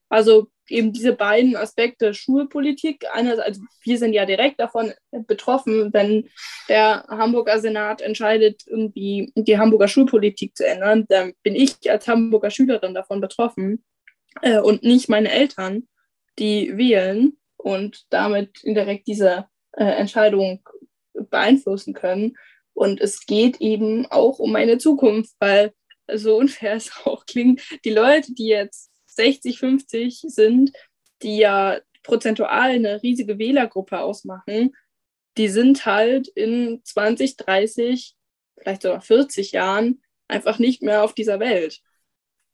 Also 0.09 0.51
eben 0.71 0.93
diese 0.93 1.13
beiden 1.13 1.57
Aspekte 1.57 2.15
Schulpolitik. 2.15 3.05
Einerseits, 3.13 3.49
also 3.49 3.63
wir 3.83 3.99
sind 3.99 4.13
ja 4.13 4.27
direkt 4.27 4.61
davon 4.61 4.93
betroffen, 5.11 5.93
wenn 5.93 6.29
der 6.69 7.05
Hamburger 7.09 7.59
Senat 7.61 8.01
entscheidet, 8.01 8.63
irgendwie 8.67 9.33
die 9.35 9.59
Hamburger 9.59 9.89
Schulpolitik 9.89 10.57
zu 10.57 10.67
ändern, 10.67 11.07
dann 11.09 11.33
bin 11.43 11.55
ich 11.55 11.91
als 11.91 12.07
Hamburger 12.09 12.51
Schülerin 12.51 12.95
davon 12.95 13.21
betroffen 13.21 13.85
äh, 14.43 14.61
und 14.61 14.83
nicht 14.83 15.09
meine 15.09 15.31
Eltern, 15.31 15.89
die 16.39 16.77
wählen 16.77 17.37
und 17.57 18.07
damit 18.11 18.63
indirekt 18.65 19.07
diese 19.07 19.47
äh, 19.73 19.85
Entscheidung 19.85 20.63
beeinflussen 21.13 21.95
können. 21.95 22.37
Und 22.73 23.01
es 23.01 23.27
geht 23.27 23.61
eben 23.61 24.07
auch 24.07 24.39
um 24.39 24.53
meine 24.53 24.79
Zukunft, 24.79 25.35
weil 25.39 25.73
so 26.13 26.37
unfair 26.39 26.75
es 26.75 26.93
auch 27.05 27.27
klingt, 27.27 27.61
die 27.85 27.91
Leute, 27.91 28.35
die 28.35 28.47
jetzt 28.47 28.90
60, 29.21 29.59
50 29.59 30.25
sind, 30.29 30.73
die 31.23 31.37
ja 31.37 31.79
prozentual 32.03 32.71
eine 32.71 33.03
riesige 33.03 33.39
Wählergruppe 33.39 34.01
ausmachen, 34.01 34.75
die 35.37 35.49
sind 35.49 35.85
halt 35.85 36.29
in 36.29 36.81
20, 36.83 37.37
30, 37.37 38.17
vielleicht 38.59 38.83
sogar 38.83 39.03
40 39.03 39.53
Jahren 39.53 40.03
einfach 40.27 40.59
nicht 40.59 40.83
mehr 40.83 41.05
auf 41.05 41.15
dieser 41.15 41.39
Welt. 41.39 41.81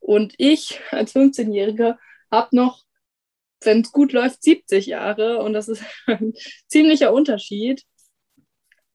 Und 0.00 0.34
ich 0.38 0.80
als 0.90 1.14
15-Jährige 1.14 1.98
habe 2.30 2.56
noch, 2.56 2.84
wenn 3.62 3.82
es 3.82 3.92
gut 3.92 4.12
läuft, 4.12 4.42
70 4.42 4.86
Jahre. 4.86 5.42
Und 5.42 5.52
das 5.52 5.68
ist 5.68 5.84
ein 6.06 6.32
ziemlicher 6.66 7.12
Unterschied, 7.12 7.84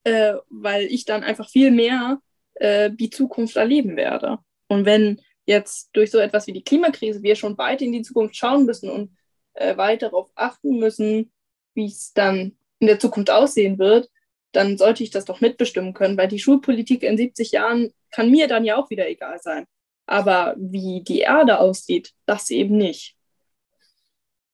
äh, 0.04 0.34
weil 0.50 0.86
ich 0.86 1.06
dann 1.06 1.24
einfach 1.24 1.50
viel 1.50 1.72
mehr 1.72 2.20
äh, 2.56 2.92
die 2.92 3.10
Zukunft 3.10 3.56
erleben 3.56 3.96
werde. 3.96 4.40
Und 4.68 4.86
wenn 4.86 5.22
jetzt 5.46 5.90
durch 5.94 6.12
so 6.12 6.20
etwas 6.20 6.48
wie 6.48 6.54
die 6.54 6.64
Klimakrise 6.64 7.24
wir 7.24 7.36
schon 7.36 7.58
weit 7.58 7.82
in 7.82 7.92
die 7.92 8.04
Zukunft 8.04 8.36
schauen 8.36 8.66
müssen 8.66 8.90
und 8.90 9.16
äh, 9.54 9.76
weit 9.78 10.02
darauf 10.02 10.32
achten 10.36 10.80
müssen, 10.80 11.32
wie 11.74 11.86
es 11.86 12.14
dann 12.14 12.58
in 12.80 12.88
der 12.88 13.00
Zukunft 13.00 13.30
aussehen 13.30 13.80
wird, 13.80 14.10
dann 14.52 14.78
sollte 14.78 15.04
ich 15.04 15.12
das 15.12 15.26
doch 15.26 15.42
mitbestimmen 15.42 15.94
können, 15.94 16.18
weil 16.18 16.28
die 16.28 16.40
Schulpolitik 16.40 17.04
in 17.04 17.18
70 17.18 17.52
Jahren 17.52 17.92
kann 18.12 18.30
mir 18.30 18.48
dann 18.48 18.66
ja 18.66 18.76
auch 18.76 18.90
wieder 18.90 19.08
egal 19.08 19.40
sein. 19.42 19.66
Aber 20.06 20.56
wie 20.58 21.04
die 21.04 21.20
Erde 21.20 21.60
aussieht, 21.60 22.14
das 22.26 22.50
eben 22.50 22.76
nicht. 22.78 23.16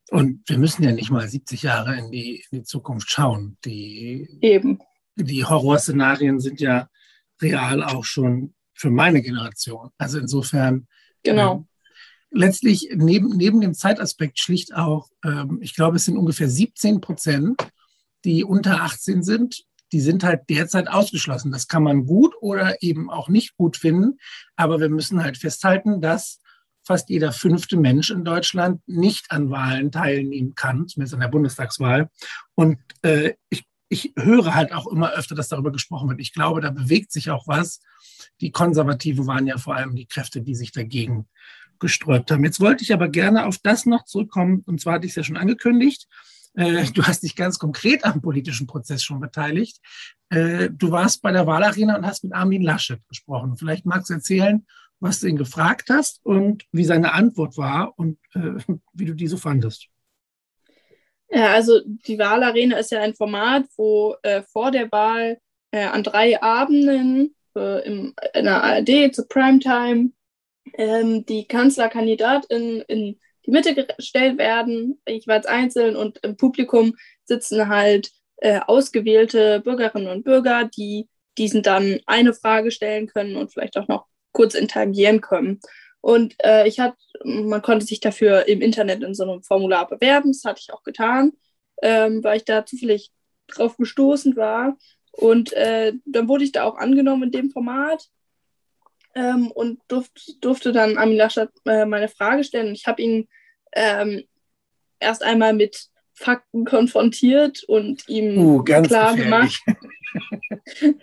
Und 0.09 0.47
wir 0.47 0.57
müssen 0.57 0.83
ja 0.83 0.91
nicht 0.91 1.09
mal 1.09 1.27
70 1.27 1.63
Jahre 1.63 1.97
in 1.97 2.11
die, 2.11 2.45
in 2.51 2.59
die 2.59 2.63
Zukunft 2.63 3.09
schauen. 3.09 3.57
Die, 3.65 4.37
eben. 4.41 4.79
Die 5.15 5.43
Horrorszenarien 5.43 6.39
sind 6.39 6.61
ja 6.61 6.89
real 7.41 7.83
auch 7.83 8.03
schon 8.03 8.53
für 8.77 8.91
meine 8.91 9.21
Generation. 9.21 9.89
Also 9.97 10.19
insofern. 10.19 10.87
Genau. 11.23 11.65
Äh, 12.31 12.37
letztlich 12.39 12.89
neben, 12.93 13.35
neben 13.35 13.59
dem 13.59 13.73
Zeitaspekt 13.73 14.39
schlicht 14.39 14.73
auch, 14.75 15.09
ähm, 15.23 15.59
ich 15.61 15.75
glaube, 15.75 15.97
es 15.97 16.05
sind 16.05 16.17
ungefähr 16.17 16.49
17 16.49 17.01
Prozent, 17.01 17.59
die 18.23 18.43
unter 18.43 18.83
18 18.83 19.23
sind. 19.23 19.63
Die 19.93 20.01
sind 20.01 20.23
halt 20.23 20.49
derzeit 20.49 20.89
ausgeschlossen. 20.89 21.51
Das 21.51 21.67
kann 21.67 21.83
man 21.83 22.05
gut 22.05 22.35
oder 22.41 22.81
eben 22.81 23.09
auch 23.09 23.29
nicht 23.29 23.55
gut 23.55 23.77
finden. 23.77 24.19
Aber 24.55 24.79
wir 24.79 24.89
müssen 24.89 25.23
halt 25.23 25.37
festhalten, 25.37 26.01
dass 26.01 26.41
fast 26.85 27.09
jeder 27.09 27.31
fünfte 27.31 27.77
Mensch 27.77 28.11
in 28.11 28.23
Deutschland 28.23 28.81
nicht 28.85 29.31
an 29.31 29.49
Wahlen 29.49 29.91
teilnehmen 29.91 30.55
kann, 30.55 30.87
zumindest 30.87 31.15
an 31.15 31.21
der 31.21 31.27
Bundestagswahl. 31.29 32.09
Und 32.55 32.79
äh, 33.01 33.33
ich 33.49 33.65
ich 33.89 34.13
höre 34.17 34.53
halt 34.53 34.73
auch 34.73 34.87
immer 34.87 35.13
öfter, 35.13 35.35
dass 35.35 35.47
darüber 35.47 35.71
gesprochen 35.71 36.09
wird. 36.09 36.19
Ich 36.19 36.33
glaube, 36.33 36.61
da 36.61 36.71
bewegt 36.71 37.11
sich 37.11 37.29
auch 37.29 37.47
was. 37.47 37.81
Die 38.41 38.51
Konservativen 38.51 39.27
waren 39.27 39.47
ja 39.47 39.57
vor 39.57 39.75
allem 39.75 39.95
die 39.95 40.05
Kräfte, 40.05 40.41
die 40.41 40.55
sich 40.55 40.71
dagegen 40.71 41.27
gesträubt 41.79 42.31
haben. 42.31 42.43
Jetzt 42.43 42.59
wollte 42.59 42.83
ich 42.83 42.93
aber 42.93 43.09
gerne 43.09 43.45
auf 43.45 43.57
das 43.59 43.85
noch 43.85 44.05
zurückkommen. 44.05 44.63
Und 44.65 44.81
zwar 44.81 44.95
hatte 44.95 45.05
ich 45.05 45.11
es 45.11 45.17
ja 45.17 45.23
schon 45.23 45.37
angekündigt. 45.37 46.07
Äh, 46.57 46.85
du 46.93 47.03
hast 47.03 47.23
dich 47.23 47.35
ganz 47.35 47.59
konkret 47.59 48.03
am 48.03 48.21
politischen 48.21 48.67
Prozess 48.67 49.03
schon 49.03 49.19
beteiligt. 49.19 49.79
Äh, 50.29 50.69
du 50.71 50.91
warst 50.91 51.21
bei 51.21 51.31
der 51.31 51.45
Wahlarena 51.45 51.95
und 51.95 52.05
hast 52.05 52.23
mit 52.23 52.33
Armin 52.33 52.63
Laschet 52.63 52.99
gesprochen. 53.07 53.57
Vielleicht 53.57 53.85
magst 53.85 54.09
du 54.09 54.15
erzählen, 54.15 54.65
was 54.99 55.19
du 55.19 55.27
ihn 55.27 55.37
gefragt 55.37 55.89
hast 55.89 56.19
und 56.25 56.65
wie 56.71 56.83
seine 56.83 57.13
Antwort 57.13 57.57
war 57.57 57.93
und 57.97 58.17
äh, 58.33 58.55
wie 58.93 59.05
du 59.05 59.13
diese 59.13 59.37
fandest. 59.37 59.87
Ja, 61.29 61.53
also 61.53 61.81
die 61.85 62.17
Wahlarena 62.17 62.77
ist 62.77 62.91
ja 62.91 63.01
ein 63.01 63.13
Format, 63.13 63.65
wo 63.75 64.15
vor 64.53 64.71
der 64.71 64.89
Wahl 64.93 65.37
an 65.73 66.01
drei 66.01 66.41
Abenden 66.41 67.35
äh, 67.57 67.79
im, 67.85 68.13
in 68.33 68.45
der 68.45 68.63
ARD 68.63 69.13
zu 69.13 69.27
Primetime 69.27 70.11
ähm, 70.73 71.25
die 71.25 71.47
Kanzlerkandidatin 71.47 72.83
in 72.87 73.19
die 73.45 73.51
Mitte 73.51 73.73
gestellt 73.73 74.37
werden, 74.37 75.01
jeweils 75.07 75.45
einzeln 75.45 75.95
und 75.95 76.19
im 76.23 76.35
Publikum 76.35 76.95
sitzen 77.23 77.69
halt 77.69 78.11
äh, 78.37 78.59
ausgewählte 78.65 79.61
Bürgerinnen 79.61 80.09
und 80.09 80.23
Bürger, 80.23 80.65
die 80.65 81.07
diesen 81.37 81.63
dann 81.63 81.99
eine 82.05 82.33
Frage 82.33 82.71
stellen 82.71 83.07
können 83.07 83.35
und 83.35 83.51
vielleicht 83.51 83.77
auch 83.77 83.87
noch 83.87 84.07
kurz 84.31 84.53
interagieren 84.53 85.21
können. 85.21 85.59
Und 86.01 86.35
äh, 86.43 86.67
ich 86.67 86.79
hatte, 86.79 86.97
man 87.23 87.61
konnte 87.61 87.85
sich 87.85 87.99
dafür 87.99 88.47
im 88.47 88.61
Internet 88.61 89.03
in 89.03 89.13
so 89.13 89.23
einem 89.23 89.43
Formular 89.43 89.87
bewerben. 89.87 90.31
Das 90.31 90.43
hatte 90.43 90.61
ich 90.61 90.73
auch 90.73 90.83
getan, 90.83 91.33
ähm, 91.81 92.23
weil 92.23 92.37
ich 92.37 92.45
da 92.45 92.65
zufällig 92.65 93.11
drauf 93.47 93.77
gestoßen 93.77 94.35
war. 94.35 94.77
Und 95.17 95.51
äh, 95.53 95.93
dann 96.05 96.27
wurde 96.27 96.43
ich 96.43 96.51
da 96.51 96.63
auch 96.63 96.77
angenommen 96.77 97.23
in 97.23 97.31
dem 97.31 97.49
Format 97.49 98.07
ähm, 99.15 99.51
und 99.51 99.79
durft, 99.87 100.43
durfte 100.43 100.71
dann 100.71 100.97
Armin 100.97 101.17
Laschet 101.17 101.49
äh, 101.65 101.85
meine 101.85 102.07
Frage 102.07 102.43
stellen. 102.43 102.73
Ich 102.73 102.85
habe 102.85 103.01
ihn 103.01 103.27
ähm, 103.73 104.23
erst 104.99 105.23
einmal 105.23 105.53
mit 105.53 105.87
Fakten 106.13 106.65
konfrontiert 106.65 107.63
und 107.63 108.07
ihm 108.07 108.37
uh, 108.37 108.63
klar 108.63 109.15
gefährlich. 109.15 109.63
gemacht, 109.63 109.63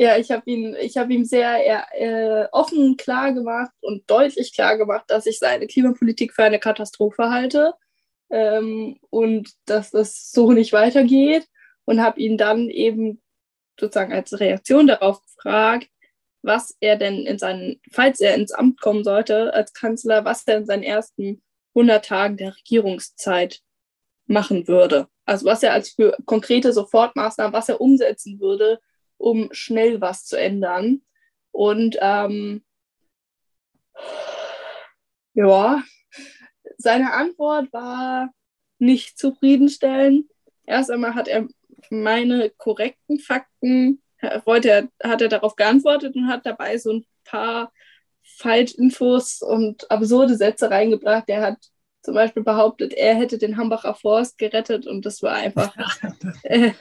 Ja, 0.00 0.16
ich 0.16 0.30
habe 0.30 0.50
ihn, 0.50 0.74
ich 0.80 0.96
habe 0.96 1.12
ihm 1.12 1.26
sehr 1.26 1.58
äh, 1.92 2.48
offen 2.52 2.96
klar 2.96 3.34
gemacht 3.34 3.72
und 3.82 4.10
deutlich 4.10 4.54
klar 4.54 4.78
gemacht, 4.78 5.04
dass 5.08 5.26
ich 5.26 5.38
seine 5.38 5.66
Klimapolitik 5.66 6.32
für 6.32 6.42
eine 6.42 6.58
Katastrophe 6.58 7.28
halte 7.28 7.74
ähm, 8.30 8.98
und 9.10 9.50
dass 9.66 9.90
das 9.90 10.32
so 10.32 10.52
nicht 10.52 10.72
weitergeht 10.72 11.46
und 11.90 12.00
habe 12.00 12.20
ihn 12.20 12.38
dann 12.38 12.70
eben 12.70 13.20
sozusagen 13.76 14.12
als 14.12 14.38
Reaktion 14.38 14.86
darauf 14.86 15.20
gefragt, 15.24 15.88
was 16.40 16.76
er 16.78 16.94
denn 16.94 17.26
in 17.26 17.36
seinen, 17.36 17.80
falls 17.90 18.20
er 18.20 18.36
ins 18.36 18.52
Amt 18.52 18.80
kommen 18.80 19.02
sollte 19.02 19.52
als 19.54 19.72
Kanzler, 19.72 20.24
was 20.24 20.46
er 20.46 20.58
in 20.58 20.66
seinen 20.66 20.84
ersten 20.84 21.42
100 21.74 22.04
Tagen 22.04 22.36
der 22.36 22.56
Regierungszeit 22.56 23.60
machen 24.26 24.68
würde. 24.68 25.08
Also 25.24 25.46
was 25.46 25.64
er 25.64 25.72
als 25.72 25.88
für 25.90 26.16
konkrete 26.26 26.72
Sofortmaßnahmen, 26.72 27.52
was 27.52 27.68
er 27.68 27.80
umsetzen 27.80 28.38
würde, 28.38 28.78
um 29.16 29.48
schnell 29.50 30.00
was 30.00 30.26
zu 30.26 30.36
ändern. 30.36 31.02
Und 31.50 31.98
ähm, 32.00 32.62
ja, 35.34 35.82
seine 36.78 37.14
Antwort 37.14 37.72
war 37.72 38.32
nicht 38.78 39.18
zufriedenstellend. 39.18 40.30
Erst 40.66 40.92
einmal 40.92 41.16
hat 41.16 41.26
er 41.26 41.48
meine 41.90 42.50
korrekten 42.50 43.18
Fakten, 43.18 44.02
wollte 44.44 44.70
er, 44.70 44.88
hat 45.02 45.22
er 45.22 45.28
darauf 45.28 45.56
geantwortet 45.56 46.14
und 46.14 46.28
hat 46.28 46.44
dabei 46.44 46.76
so 46.78 46.92
ein 46.92 47.06
paar 47.24 47.72
Falschinfos 48.22 49.42
und 49.42 49.90
absurde 49.90 50.36
Sätze 50.36 50.70
reingebracht. 50.70 51.24
Er 51.28 51.42
hat 51.42 51.58
zum 52.02 52.14
Beispiel 52.14 52.42
behauptet, 52.42 52.94
er 52.94 53.14
hätte 53.14 53.38
den 53.38 53.56
Hambacher 53.56 53.94
Forst 53.94 54.38
gerettet 54.38 54.86
und 54.86 55.04
das 55.04 55.22
war 55.22 55.34
einfach 55.34 55.74
äh, 56.44 56.72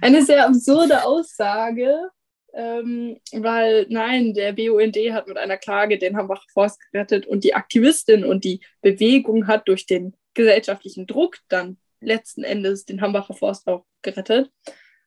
eine 0.00 0.24
sehr 0.24 0.46
absurde 0.46 1.04
Aussage, 1.04 2.10
ähm, 2.52 3.20
weil 3.32 3.86
nein, 3.88 4.34
der 4.34 4.52
BUND 4.52 4.96
hat 5.12 5.28
mit 5.28 5.36
einer 5.36 5.56
Klage 5.56 5.98
den 5.98 6.16
Hambacher 6.16 6.46
Forst 6.52 6.80
gerettet 6.90 7.26
und 7.26 7.44
die 7.44 7.54
Aktivistin 7.54 8.24
und 8.24 8.44
die 8.44 8.60
Bewegung 8.80 9.46
hat 9.46 9.68
durch 9.68 9.86
den 9.86 10.16
gesellschaftlichen 10.34 11.06
Druck 11.06 11.38
dann 11.48 11.78
letzten 12.04 12.44
Endes 12.44 12.84
den 12.84 13.00
Hambacher 13.00 13.34
Forst 13.34 13.66
auch 13.66 13.84
gerettet. 14.02 14.50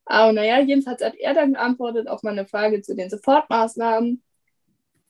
Aber 0.06 0.32
naja, 0.32 0.60
jedenfalls 0.62 1.04
hat 1.04 1.16
er 1.16 1.34
dann 1.34 1.54
geantwortet 1.54 2.08
auf 2.08 2.24
meine 2.24 2.48
Frage 2.48 2.82
zu 2.82 2.96
den 2.96 3.10
Sofortmaßnahmen 3.10 4.24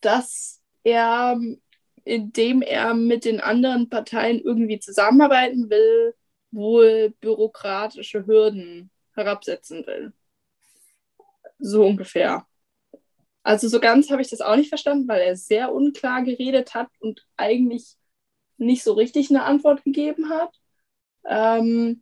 dass 0.02 0.62
er, 0.84 1.40
indem 2.04 2.62
er 2.62 2.94
mit 2.94 3.26
den 3.26 3.40
anderen 3.40 3.90
Parteien 3.90 4.40
irgendwie 4.40 4.80
zusammenarbeiten 4.80 5.70
will, 5.70 6.16
wohl 6.52 7.14
bürokratische 7.20 8.26
Hürden 8.26 8.90
herabsetzen 9.14 9.86
will. 9.86 10.14
So 11.60 11.86
ungefähr. 11.86 12.46
Also 13.44 13.68
so 13.68 13.80
ganz 13.80 14.12
habe 14.12 14.22
ich 14.22 14.30
das 14.30 14.42
auch 14.42 14.56
nicht 14.56 14.70
verstanden, 14.70 15.08
weil 15.08 15.22
er 15.22 15.36
sehr 15.36 15.74
unklar 15.74 16.24
geredet 16.24 16.76
hat 16.76 16.90
und 17.00 17.26
eigentlich 17.38 17.96
nicht 18.58 18.84
so 18.84 18.94
richtig 18.94 19.30
eine 19.30 19.44
Antwort 19.44 19.84
gegeben 19.84 20.30
hat. 20.30 20.54
Ähm, 21.28 22.02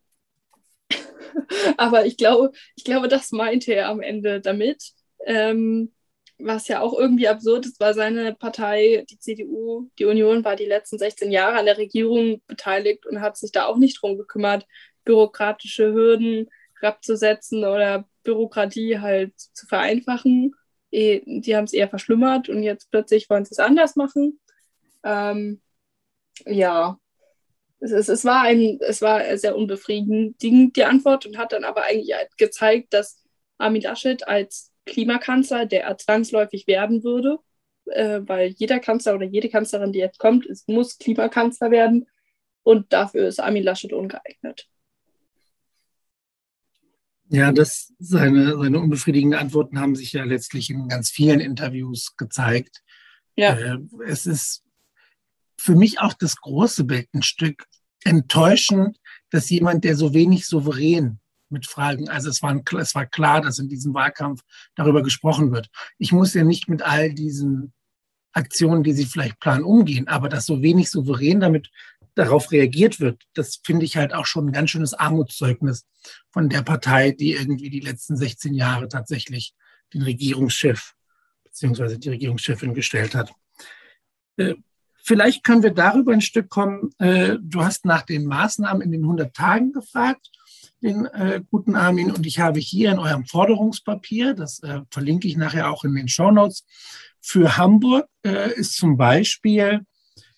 aber 1.78 2.06
ich 2.06 2.18
glaube, 2.18 2.52
ich 2.76 2.84
glaube, 2.84 3.08
das 3.08 3.32
meinte 3.32 3.74
er 3.74 3.90
am 3.90 4.02
Ende 4.02 4.42
damit. 4.42 4.94
Ähm, 5.26 5.92
was 6.38 6.68
ja 6.68 6.82
auch 6.82 6.98
irgendwie 6.98 7.28
absurd 7.30 7.66
ist, 7.66 7.80
weil 7.80 7.94
seine 7.94 8.36
Partei, 8.36 9.06
die 9.10 9.18
CDU, 9.20 9.90
die 9.98 10.06
Union, 10.06 10.44
war 10.44 10.56
die 10.56 10.66
letzten 10.66 10.98
16 10.98 11.32
Jahre 11.32 11.58
an 11.58 11.66
der 11.66 11.78
Regierung 11.78 12.42
beteiligt 12.48 13.06
und 13.06 13.22
hat 13.22 13.38
sich 13.38 13.52
da 13.52 13.66
auch 13.68 13.78
nicht 13.78 14.02
drum 14.02 14.18
gekümmert, 14.18 14.66
bürokratische 15.06 15.94
Hürden 15.94 16.50
abzusetzen 16.82 17.64
oder 17.66 18.08
Bürokratie 18.24 19.00
halt 19.00 19.34
zu 19.38 19.66
vereinfachen. 19.68 20.54
Eh, 20.92 21.22
die 21.26 21.56
haben 21.56 21.66
es 21.66 21.74
eher 21.74 21.90
verschlimmert 21.90 22.50
und 22.50 22.64
jetzt 22.64 22.92
plötzlich 22.92 23.30
wollen 23.30 23.46
sie 23.46 23.54
es 23.54 23.60
anders 23.60 23.96
machen. 23.96 24.40
Ähm, 25.04 25.62
ja, 26.46 27.00
es, 27.80 27.92
es, 27.92 28.10
es, 28.10 28.26
war 28.26 28.42
ein, 28.42 28.80
es 28.82 29.02
war 29.02 29.38
sehr 29.38 29.56
unbefriedigend, 29.56 30.76
die 30.76 30.84
Antwort, 30.84 31.26
und 31.26 31.38
hat 31.38 31.54
dann 31.54 31.64
aber 31.64 31.84
eigentlich 31.84 32.16
gezeigt, 32.38 32.94
dass 32.94 33.24
Armin 33.58 33.82
Laschet 33.82 34.28
als 34.28 34.72
Klimakanzler, 34.86 35.66
der 35.66 35.84
er 35.86 35.98
zwangsläufig 35.98 36.68
werden 36.68 37.04
würde, 37.04 37.40
äh, 37.86 38.22
weil 38.24 38.50
jeder 38.58 38.80
Kanzler 38.80 39.16
oder 39.16 39.26
jede 39.26 39.50
Kanzlerin, 39.50 39.94
die 39.94 40.00
jetzt 40.00 40.20
kommt, 40.20 40.46
ist, 40.46 40.68
muss 40.68 40.98
Klimakanzler 40.98 41.72
werden. 41.72 42.08
Und 42.64 42.94
dafür 42.94 43.28
ist 43.28 43.40
Armin 43.40 43.64
Laschet 43.64 43.94
ungeeignet. 43.94 44.68
Ja, 47.30 47.52
das, 47.52 47.94
seine, 47.98 48.56
seine 48.58 48.80
unbefriedigenden 48.80 49.40
Antworten 49.40 49.80
haben 49.80 49.96
sich 49.96 50.14
ja 50.14 50.24
letztlich 50.24 50.70
in 50.70 50.88
ganz 50.88 51.10
vielen 51.10 51.40
Interviews 51.40 52.16
gezeigt. 52.18 52.84
Ja. 53.36 53.56
Äh, 53.56 53.78
es 54.08 54.26
ist 54.26 54.65
für 55.58 55.76
mich 55.76 56.00
auch 56.00 56.14
das 56.14 56.38
große 56.38 56.84
Bild 56.84 57.08
ein 57.14 57.24
Stück 57.24 57.66
enttäuschend, 58.04 58.98
dass 59.30 59.50
jemand, 59.50 59.84
der 59.84 59.96
so 59.96 60.14
wenig 60.14 60.46
souverän 60.48 61.20
mit 61.50 61.66
Fragen. 61.66 62.10
Also 62.10 62.30
es 62.30 62.42
war, 62.42 62.62
es 62.80 62.96
war 62.96 63.06
klar, 63.06 63.42
dass 63.42 63.60
in 63.60 63.70
diesem 63.70 63.94
Wahlkampf 63.94 64.42
darüber 64.76 65.04
gesprochen 65.04 65.52
wird. 65.52 65.70
Ich 65.98 66.12
muss 66.12 66.34
ja 66.34 66.44
nicht 66.44 66.70
mit 66.70 66.82
all 66.82 67.14
diesen 67.14 67.74
Aktionen, 68.34 68.84
die 68.84 68.94
Sie 68.94 69.06
vielleicht 69.06 69.40
planen, 69.40 69.64
umgehen, 69.64 70.08
aber 70.08 70.30
dass 70.30 70.46
so 70.46 70.62
wenig 70.62 70.90
souverän 70.90 71.40
damit 71.40 71.70
darauf 72.16 72.52
reagiert 72.52 73.00
wird, 73.00 73.24
das 73.34 73.60
finde 73.64 73.86
ich 73.86 73.98
halt 73.98 74.14
auch 74.14 74.26
schon 74.26 74.48
ein 74.48 74.52
ganz 74.54 74.70
schönes 74.70 74.94
Armutszeugnis 74.94 75.86
von 76.32 76.50
der 76.50 76.62
Partei, 76.62 77.12
die 77.12 77.34
irgendwie 77.34 77.70
die 77.70 77.82
letzten 77.82 78.16
16 78.16 78.54
Jahre 78.54 78.88
tatsächlich 78.88 79.54
den 79.94 80.02
Regierungschef 80.02 80.94
beziehungsweise 81.44 81.98
die 81.98 82.10
Regierungschefin 82.10 82.74
gestellt 82.74 83.16
hat. 83.16 83.34
Vielleicht 85.08 85.44
können 85.44 85.62
wir 85.62 85.72
darüber 85.72 86.14
ein 86.14 86.22
Stück 86.22 86.50
kommen. 86.50 86.90
Äh, 86.98 87.38
du 87.40 87.64
hast 87.64 87.86
nach 87.86 88.02
den 88.02 88.26
Maßnahmen 88.26 88.82
in 88.82 88.92
den 88.92 89.04
100 89.04 89.36
Tagen 89.36 89.72
gefragt 89.72 90.32
den 90.82 91.06
äh, 91.06 91.42
guten 91.50 91.76
Armin. 91.76 92.12
Und 92.12 92.26
ich 92.26 92.40
habe 92.40 92.60
hier 92.60 92.92
in 92.92 92.98
eurem 92.98 93.26
Forderungspapier, 93.26 94.34
das 94.34 94.62
äh, 94.64 94.82
verlinke 94.90 95.28
ich 95.28 95.38
nachher 95.38 95.70
auch 95.70 95.84
in 95.84 95.94
den 95.94 96.08
Show 96.08 96.32
Notes, 96.32 96.66
für 97.22 97.58
Hamburg 97.58 98.08
ist 98.56 98.76
zum 98.76 98.98
Beispiel 98.98 99.82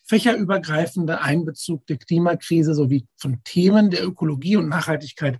fächerübergreifender 0.05 1.21
Einbezug 1.21 1.85
der 1.87 1.97
Klimakrise 1.97 2.73
sowie 2.73 3.05
von 3.17 3.43
Themen 3.43 3.89
der 3.89 4.05
Ökologie 4.05 4.55
und 4.55 4.69
Nachhaltigkeit 4.69 5.37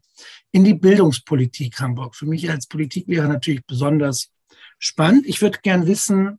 in 0.52 0.66
die 0.66 0.74
Bildungspolitik 0.74 1.80
Hamburg. 1.80 2.18
Für 2.18 2.26
mich 2.26 2.50
als 2.50 2.68
Politiklehrer 2.68 3.30
natürlich 3.30 3.66
besonders 3.66 4.30
spannend. 4.78 5.26
Ich 5.26 5.42
würde 5.42 5.60
gern 5.64 5.88
wissen, 5.88 6.38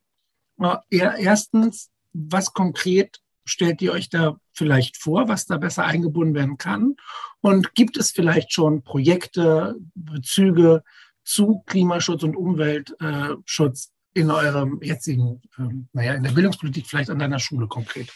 erstens, 0.91 1.89
was 2.13 2.53
konkret 2.53 3.21
stellt 3.45 3.81
ihr 3.81 3.93
euch 3.93 4.11
da 4.11 4.39
vielleicht 4.53 4.97
vor, 4.99 5.29
was 5.29 5.47
da 5.47 5.57
besser 5.57 5.85
eingebunden 5.85 6.35
werden 6.35 6.59
kann? 6.59 6.97
Und 7.41 7.75
gibt 7.75 7.97
es 7.97 8.11
vielleicht 8.11 8.53
schon 8.53 8.83
Projekte, 8.83 9.77
Bezüge 9.95 10.83
zu 11.25 11.63
Klimaschutz 11.67 12.23
und 12.23 12.37
Umweltschutz 12.37 13.93
in 14.15 14.31
eurem 14.31 14.81
jetzigen, 14.83 15.43
ähm, 15.59 15.89
naja, 15.93 16.15
in 16.15 16.23
der 16.23 16.33
Bildungspolitik, 16.33 16.87
vielleicht 16.87 17.11
an 17.11 17.19
deiner 17.19 17.39
Schule 17.39 17.67
konkret? 17.67 18.09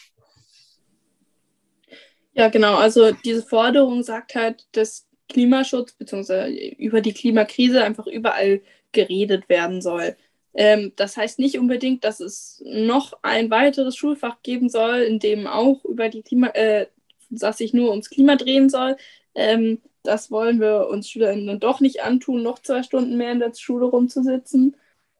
Ja, 2.33 2.49
genau. 2.49 2.75
Also 2.75 3.11
diese 3.11 3.43
Forderung 3.43 4.03
sagt 4.03 4.35
halt, 4.35 4.67
dass 4.71 5.07
Klimaschutz 5.29 5.93
bzw. 5.93 6.73
über 6.77 7.01
die 7.01 7.13
Klimakrise 7.13 7.83
einfach 7.83 8.07
überall 8.07 8.61
geredet 8.91 9.49
werden 9.49 9.81
soll. 9.81 10.15
Ähm, 10.53 10.93
das 10.95 11.17
heißt 11.17 11.39
nicht 11.39 11.57
unbedingt, 11.57 12.03
dass 12.03 12.19
es 12.19 12.61
noch 12.65 13.13
ein 13.23 13.49
weiteres 13.49 13.95
Schulfach 13.95 14.41
geben 14.43 14.69
soll, 14.69 15.01
in 15.01 15.19
dem 15.19 15.47
auch 15.47 15.83
über 15.85 16.09
die 16.09 16.21
Klima, 16.21 16.47
äh, 16.49 16.87
dass 17.29 17.57
sich 17.57 17.73
nur 17.73 17.89
ums 17.91 18.09
Klima 18.09 18.35
drehen 18.35 18.69
soll. 18.69 18.97
Ähm, 19.35 19.81
das 20.03 20.31
wollen 20.31 20.59
wir 20.59 20.87
uns 20.89 21.09
SchülerInnen 21.09 21.59
doch 21.59 21.79
nicht 21.79 22.03
antun, 22.03 22.43
noch 22.43 22.59
zwei 22.59 22.83
Stunden 22.83 23.17
mehr 23.17 23.31
in 23.31 23.39
der 23.39 23.53
Schule 23.55 23.85
rumzusitzen. 23.85 24.75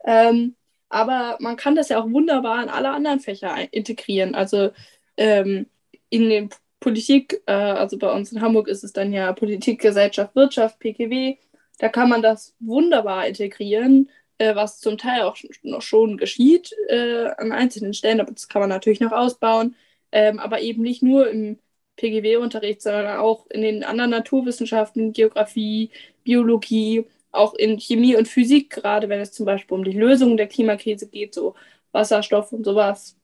Ähm, 0.06 0.56
aber 0.90 1.38
man 1.40 1.56
kann 1.56 1.76
das 1.76 1.90
ja 1.90 2.02
auch 2.02 2.12
wunderbar 2.12 2.62
in 2.62 2.70
alle 2.70 2.92
anderen 2.92 3.20
Fächer 3.20 3.56
integrieren. 3.72 4.36
Also 4.36 4.72
ähm, 5.18 5.68
in 6.10 6.30
den 6.30 6.50
Politik, 6.80 7.42
äh, 7.48 7.54
also 7.54 7.98
bei 7.98 8.12
uns 8.14 8.32
in 8.32 8.42
Hamburg 8.42 8.68
ist 8.68 8.84
es 8.84 8.94
dann 8.94 9.14
ja 9.14 9.34
Politik, 9.34 9.82
Gesellschaft, 9.82 10.36
Wirtschaft, 10.36 10.80
PKW. 10.80 11.38
Da 11.80 11.90
kann 11.90 12.10
man 12.10 12.22
das 12.22 12.56
wunderbar 12.60 13.26
integrieren 13.28 14.10
äh, 14.44 14.56
was 14.56 14.80
zum 14.80 14.98
Teil 14.98 15.22
auch 15.22 15.38
noch 15.64 15.82
schon 15.82 16.18
geschieht 16.18 16.76
äh, 16.90 17.28
an 17.38 17.52
einzelnen 17.52 17.94
Stellen, 17.94 18.20
aber 18.20 18.32
das 18.32 18.48
kann 18.48 18.62
man 18.62 18.70
natürlich 18.70 19.00
noch 19.00 19.12
ausbauen, 19.12 19.76
ähm, 20.12 20.40
aber 20.40 20.62
eben 20.62 20.82
nicht 20.82 21.04
nur 21.04 21.30
im 21.30 21.60
PGW-Unterricht, 21.96 22.82
sondern 22.82 23.20
auch 23.20 23.48
in 23.50 23.62
den 23.62 23.84
anderen 23.84 24.12
Naturwissenschaften, 24.12 25.14
Geografie, 25.14 25.92
Biologie, 26.24 27.06
auch 27.32 27.54
in 27.54 27.80
Chemie 27.80 28.16
und 28.16 28.28
Physik, 28.28 28.70
gerade 28.70 29.10
wenn 29.10 29.22
es 29.22 29.32
zum 29.32 29.46
Beispiel 29.46 29.78
um 29.78 29.84
die 29.84 29.92
Lösung 29.98 30.38
der 30.38 30.48
Klimakrise 30.48 31.08
geht, 31.08 31.34
so 31.34 31.56
Wasserstoff 31.92 32.52
und 32.52 32.64
sowas, 32.66 33.18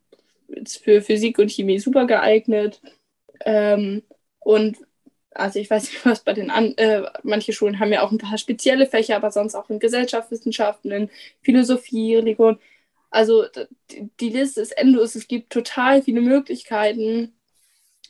ist 0.47 0.77
für 0.83 1.01
Physik 1.01 1.39
und 1.39 1.51
Chemie 1.51 1.79
super 1.79 2.05
geeignet. 2.05 2.81
Ähm, 3.45 4.03
und 4.39 4.77
also 5.39 5.59
ich 5.59 5.69
weiß 5.69 5.83
nicht, 5.83 6.05
was 6.05 6.23
bei 6.23 6.33
den 6.33 6.51
an, 6.51 6.75
äh, 6.77 7.03
manche 7.23 7.53
Schulen 7.53 7.79
haben 7.79 7.93
ja 7.93 8.03
auch 8.03 8.11
ein 8.11 8.17
paar 8.17 8.37
spezielle 8.37 8.87
Fächer, 8.87 9.15
aber 9.15 9.31
sonst 9.31 9.55
auch 9.55 9.69
in 9.69 9.79
Gesellschaftswissenschaften, 9.79 10.91
in 10.91 11.09
Philosophie, 11.41 12.15
Religion. 12.17 12.59
Also 13.11 13.45
die 14.19 14.29
Liste 14.29 14.61
ist 14.61 14.71
endlos. 14.77 15.15
Es 15.15 15.27
gibt 15.27 15.51
total 15.51 16.03
viele 16.03 16.21
Möglichkeiten. 16.21 17.33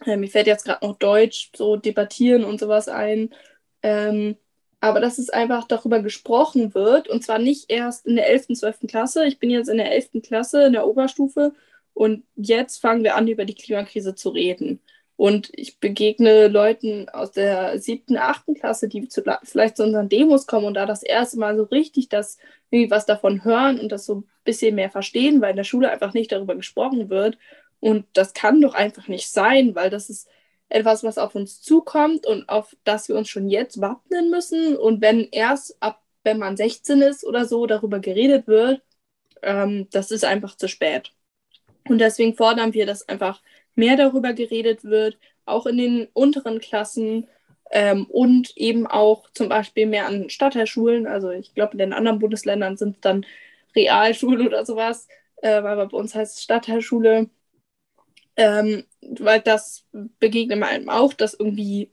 Äh, 0.06 0.18
mir 0.18 0.30
fällt 0.30 0.48
jetzt 0.48 0.66
gerade 0.66 0.86
noch 0.86 0.98
Deutsch, 0.98 1.52
so 1.56 1.78
debattieren 1.78 2.44
und 2.44 2.60
sowas 2.60 2.88
ein. 2.90 3.34
Ähm, 3.84 4.38
aber 4.82 5.00
dass 5.02 5.18
es 5.18 5.30
einfach 5.30 5.66
darüber 5.68 6.02
gesprochen 6.02 6.74
wird 6.74 7.10
und 7.10 7.24
zwar 7.24 7.40
nicht 7.40 7.70
erst 7.70 8.06
in 8.08 8.16
der 8.16 8.30
11., 8.30 8.48
12. 8.60 8.80
Klasse. 8.88 9.26
Ich 9.26 9.40
bin 9.40 9.50
jetzt 9.50 9.70
in 9.70 9.78
der 9.78 9.92
11. 9.92 10.22
Klasse 10.24 10.64
in 10.66 10.74
der 10.74 10.88
Oberstufe 10.88 11.54
und 11.94 12.24
jetzt 12.36 12.80
fangen 12.80 13.04
wir 13.04 13.16
an, 13.16 13.28
über 13.28 13.46
die 13.46 13.56
Klimakrise 13.56 14.16
zu 14.16 14.30
reden. 14.30 14.82
Und 15.20 15.50
ich 15.52 15.82
begegne 15.82 16.48
Leuten 16.48 17.10
aus 17.10 17.34
der 17.34 17.78
siebten, 17.78 18.16
achten 18.16 18.54
Klasse, 18.54 18.88
die 18.88 19.10
zu, 19.10 19.22
vielleicht 19.44 19.76
zu 19.76 19.84
unseren 19.84 20.08
Demos 20.08 20.48
kommen 20.48 20.66
und 20.66 20.76
da 20.76 20.86
das 20.86 21.04
erste 21.04 21.38
Mal 21.38 21.58
so 21.58 21.64
richtig 21.64 22.08
das 22.08 22.38
irgendwie 22.72 22.90
was 22.90 23.06
davon 23.06 23.44
hören 23.44 23.82
und 23.82 23.92
das 23.92 24.06
so 24.06 24.16
ein 24.16 24.30
bisschen 24.46 24.76
mehr 24.76 24.90
verstehen, 24.90 25.42
weil 25.42 25.50
in 25.50 25.58
der 25.58 25.66
Schule 25.66 25.92
einfach 25.92 26.14
nicht 26.14 26.32
darüber 26.32 26.56
gesprochen 26.56 27.10
wird. 27.10 27.38
Und 27.82 28.06
das 28.14 28.34
kann 28.34 28.62
doch 28.62 28.76
einfach 28.76 29.10
nicht 29.10 29.30
sein, 29.30 29.76
weil 29.76 29.90
das 29.90 30.10
ist 30.10 30.30
etwas, 30.70 31.04
was 31.04 31.18
auf 31.18 31.36
uns 31.36 31.62
zukommt 31.62 32.26
und 32.26 32.48
auf 32.48 32.78
das 32.86 33.10
wir 33.10 33.18
uns 33.18 33.28
schon 33.28 33.50
jetzt 33.50 33.82
wappnen 33.82 34.32
müssen. 34.32 34.78
Und 34.78 35.02
wenn 35.02 35.28
erst 35.32 35.84
ab, 35.84 36.02
wenn 36.24 36.40
man 36.40 36.56
16 36.56 37.02
ist 37.02 37.26
oder 37.26 37.44
so, 37.44 37.66
darüber 37.66 38.00
geredet 38.00 38.48
wird, 38.48 38.82
ähm, 39.42 39.90
das 39.92 40.12
ist 40.12 40.24
einfach 40.24 40.56
zu 40.56 40.70
spät. 40.70 41.12
Und 41.90 41.98
deswegen 41.98 42.36
fordern 42.36 42.74
wir 42.74 42.86
das 42.86 43.10
einfach 43.10 43.42
mehr 43.80 43.98
darüber 43.98 44.34
geredet 44.34 44.84
wird, 44.84 45.18
auch 45.46 45.66
in 45.66 45.78
den 45.78 46.08
unteren 46.14 46.60
Klassen 46.60 47.28
ähm, 47.72 48.06
und 48.06 48.56
eben 48.58 48.88
auch 48.88 49.30
zum 49.34 49.50
Beispiel 49.50 49.86
mehr 49.88 50.08
an 50.08 50.30
Stadtteilschulen. 50.30 51.08
Also 51.08 51.32
ich 51.32 51.54
glaube, 51.56 51.74
in 51.74 51.80
den 51.80 51.94
anderen 51.94 52.20
Bundesländern 52.20 52.78
sind 52.78 52.96
es 52.96 53.02
dann 53.02 53.26
Realschulen 53.76 54.48
oder 54.48 54.66
sowas, 54.66 55.08
äh, 55.38 55.64
weil 55.64 55.88
bei 55.88 55.98
uns 55.98 56.16
heißt 56.16 56.38
es 56.38 56.44
Stadtteilschule. 56.44 57.30
Ähm, 58.36 58.86
weil 59.02 59.42
das 59.42 59.86
begegnet 60.20 60.64
einem 60.64 60.90
auch, 60.90 61.14
dass 61.14 61.34
irgendwie 61.34 61.92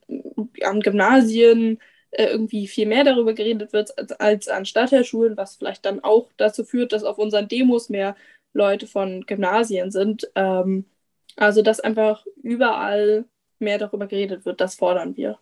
an 0.63 0.81
Gymnasien 0.81 1.81
äh, 2.13 2.27
irgendwie 2.27 2.69
viel 2.69 2.87
mehr 2.87 3.05
darüber 3.05 3.35
geredet 3.35 3.73
wird 3.73 3.97
als, 3.99 4.13
als 4.13 4.49
an 4.49 4.65
Stadtteilschulen, 4.65 5.37
was 5.37 5.57
vielleicht 5.57 5.85
dann 5.85 6.03
auch 6.05 6.31
dazu 6.37 6.65
führt, 6.65 6.93
dass 6.93 7.05
auf 7.05 7.19
unseren 7.19 7.49
Demos 7.49 7.89
mehr 7.89 8.17
Leute 8.53 8.87
von 8.87 9.27
Gymnasien 9.27 9.91
sind. 9.91 10.31
Ähm, 10.35 10.87
also, 11.37 11.63
dass 11.63 11.81
einfach 11.81 12.25
überall 12.43 13.27
mehr 13.59 13.79
darüber 13.79 14.07
geredet 14.07 14.45
wird, 14.45 14.61
das 14.61 14.75
fordern 14.75 15.17
wir. 15.17 15.39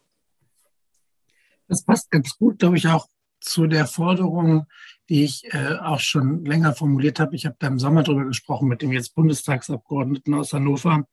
Das 1.68 1.85
passt 1.85 2.11
ganz 2.11 2.37
gut, 2.37 2.59
glaube 2.59 2.76
ich, 2.76 2.88
auch 2.88 3.07
zu 3.40 3.66
der 3.66 3.87
Forderung, 3.87 4.66
die 5.09 5.24
ich 5.24 5.52
äh, 5.52 5.76
auch 5.80 6.00
schon 6.00 6.44
länger 6.44 6.74
formuliert 6.74 7.20
habe. 7.20 7.37
Ich 7.37 7.46
habe 7.46 7.57
da 7.59 7.66
im 7.66 7.78
Sommer 7.78 8.02
darüber 8.02 8.24
gesprochen 8.24 8.68
mit 8.68 8.83
dem 8.83 8.92
jetzt 8.92 9.14
Bundestagsabgeordneten 9.14 10.35
aus 10.35 10.52
Hannover, 10.52 11.07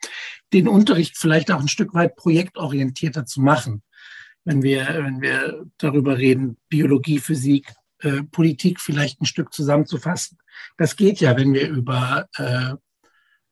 den 0.54 0.67
Unterricht 0.67 1.17
vielleicht 1.17 1.52
auch 1.52 1.60
ein 1.60 1.67
Stück 1.67 1.94
weit 1.94 2.15
projektorientierter 2.15 3.26
zu 3.26 3.41
machen. 3.41 3.84
Wenn 4.44 4.63
wir, 4.63 4.88
wenn 4.88 5.22
wir 5.22 5.65
darüber 5.78 6.17
reden, 6.17 6.58
Biologie, 6.70 7.20
Physik, 7.20 7.74
äh, 8.00 8.24
Politik 8.24 8.80
vielleicht 8.80 9.22
ein 9.22 9.26
Stück 9.26 9.54
zusammenzufassen. 9.54 10.38
Das 10.78 10.96
geht 10.96 11.20
ja, 11.20 11.38
wenn 11.38 11.54
wir 11.54 11.70
über 11.70 12.28
äh, 12.38 12.74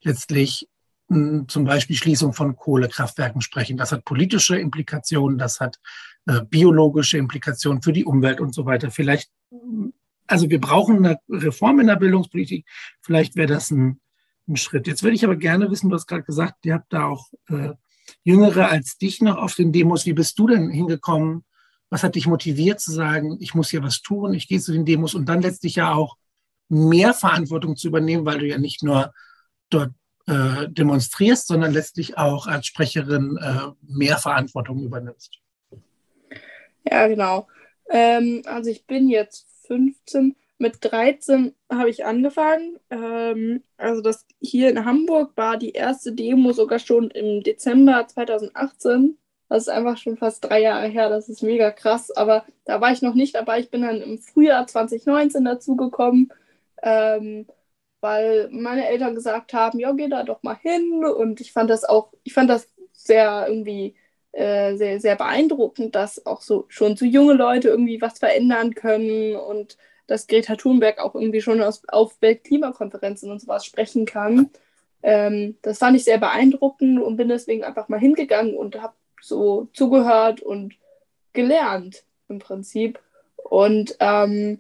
letztlich 0.01 0.67
zum 1.09 1.65
Beispiel 1.65 1.95
Schließung 1.95 2.33
von 2.33 2.55
Kohlekraftwerken 2.55 3.41
sprechen. 3.41 3.77
Das 3.77 3.91
hat 3.91 4.05
politische 4.05 4.59
Implikationen, 4.59 5.39
das 5.39 5.59
hat 5.59 5.79
äh, 6.27 6.41
biologische 6.47 7.17
Implikationen 7.17 7.81
für 7.81 7.93
die 7.93 8.05
Umwelt 8.05 8.39
und 8.39 8.53
so 8.53 8.65
weiter. 8.65 8.91
Vielleicht, 8.91 9.31
also 10.27 10.49
wir 10.51 10.61
brauchen 10.61 11.03
eine 11.03 11.17
Reform 11.27 11.79
in 11.79 11.87
der 11.87 11.95
Bildungspolitik. 11.95 12.67
Vielleicht 13.01 13.35
wäre 13.35 13.47
das 13.47 13.71
ein, 13.71 13.99
ein 14.47 14.55
Schritt. 14.55 14.85
Jetzt 14.85 15.01
würde 15.01 15.15
ich 15.15 15.25
aber 15.25 15.35
gerne 15.35 15.71
wissen, 15.71 15.89
du 15.89 15.95
hast 15.95 16.05
gerade 16.05 16.23
gesagt, 16.23 16.63
ihr 16.65 16.75
habt 16.75 16.93
da 16.93 17.05
auch 17.05 17.29
äh, 17.47 17.71
Jüngere 18.23 18.69
als 18.69 18.97
dich 18.97 19.21
noch 19.21 19.37
auf 19.37 19.55
den 19.55 19.71
Demos. 19.71 20.05
Wie 20.05 20.13
bist 20.13 20.37
du 20.37 20.47
denn 20.47 20.69
hingekommen? 20.69 21.43
Was 21.89 22.03
hat 22.03 22.13
dich 22.13 22.27
motiviert 22.27 22.79
zu 22.79 22.91
sagen, 22.91 23.37
ich 23.39 23.55
muss 23.55 23.71
hier 23.71 23.81
was 23.81 24.03
tun, 24.03 24.35
ich 24.35 24.47
gehe 24.47 24.59
zu 24.59 24.73
den 24.73 24.85
Demos 24.85 25.15
und 25.15 25.27
dann 25.27 25.41
letztlich 25.41 25.75
ja 25.75 25.93
auch 25.93 26.17
mehr 26.67 27.15
Verantwortung 27.15 27.75
zu 27.75 27.87
übernehmen, 27.87 28.25
weil 28.25 28.37
du 28.37 28.47
ja 28.47 28.59
nicht 28.59 28.83
nur 28.83 29.11
dort 29.71 29.91
äh, 30.29 30.69
demonstrierst, 30.69 31.47
sondern 31.47 31.73
letztlich 31.73 32.17
auch 32.17 32.45
als 32.45 32.67
Sprecherin 32.67 33.37
äh, 33.41 33.71
mehr 33.81 34.17
Verantwortung 34.17 34.83
übernimmst. 34.83 35.39
Ja, 36.89 37.07
genau. 37.07 37.47
Ähm, 37.89 38.43
also 38.45 38.69
ich 38.69 38.85
bin 38.85 39.09
jetzt 39.09 39.47
15. 39.67 40.35
Mit 40.61 40.77
13 40.81 41.55
habe 41.71 41.89
ich 41.89 42.05
angefangen. 42.05 42.77
Ähm, 42.89 43.63
also 43.77 44.01
das 44.01 44.25
hier 44.41 44.69
in 44.69 44.85
Hamburg 44.85 45.31
war 45.35 45.57
die 45.57 45.71
erste 45.71 46.11
Demo 46.11 46.51
sogar 46.51 46.79
schon 46.79 47.09
im 47.11 47.41
Dezember 47.43 48.05
2018. 48.07 49.17
Das 49.47 49.63
ist 49.63 49.69
einfach 49.69 49.97
schon 49.97 50.17
fast 50.17 50.43
drei 50.43 50.61
Jahre 50.61 50.87
her. 50.87 51.09
Das 51.09 51.29
ist 51.29 51.41
mega 51.41 51.71
krass. 51.71 52.11
Aber 52.11 52.45
da 52.65 52.81
war 52.81 52.91
ich 52.91 53.01
noch 53.01 53.15
nicht 53.15 53.35
dabei. 53.35 53.61
Ich 53.61 53.71
bin 53.71 53.81
dann 53.81 54.01
im 54.01 54.19
Frühjahr 54.19 54.67
2019 54.67 55.43
dazugekommen. 55.45 56.31
Ähm, 56.83 57.47
weil 58.01 58.49
meine 58.51 58.87
Eltern 58.87 59.15
gesagt 59.15 59.53
haben, 59.53 59.79
ja, 59.79 59.91
geh 59.91 60.07
da 60.07 60.23
doch 60.23 60.43
mal 60.43 60.57
hin. 60.57 61.03
Und 61.05 61.41
ich 61.41 61.51
fand 61.51 61.69
das 61.69 61.83
auch, 61.83 62.13
ich 62.23 62.33
fand 62.33 62.49
das 62.49 62.67
sehr 62.93 63.45
irgendwie 63.47 63.95
äh, 64.31 64.75
sehr, 64.75 64.99
sehr 64.99 65.15
beeindruckend, 65.15 65.95
dass 65.95 66.25
auch 66.25 66.41
so 66.41 66.65
schon 66.67 66.95
so 66.95 67.05
junge 67.05 67.33
Leute 67.33 67.69
irgendwie 67.69 68.01
was 68.01 68.19
verändern 68.19 68.75
können 68.75 69.35
und 69.35 69.77
dass 70.05 70.27
Greta 70.27 70.55
Thunberg 70.55 70.99
auch 70.99 71.15
irgendwie 71.15 71.41
schon 71.41 71.61
aus, 71.61 71.81
auf 71.87 72.15
Weltklimakonferenzen 72.21 73.31
und 73.31 73.41
sowas 73.41 73.65
sprechen 73.65 74.05
kann. 74.05 74.49
Ähm, 75.01 75.57
das 75.61 75.79
fand 75.79 75.95
ich 75.95 76.03
sehr 76.03 76.17
beeindruckend 76.17 77.01
und 77.01 77.17
bin 77.17 77.29
deswegen 77.29 77.63
einfach 77.63 77.89
mal 77.89 77.99
hingegangen 77.99 78.55
und 78.55 78.81
habe 78.81 78.93
so 79.21 79.67
zugehört 79.73 80.41
und 80.41 80.75
gelernt 81.33 82.03
im 82.27 82.39
Prinzip. 82.39 82.99
Und 83.35 83.95
ähm, 83.99 84.59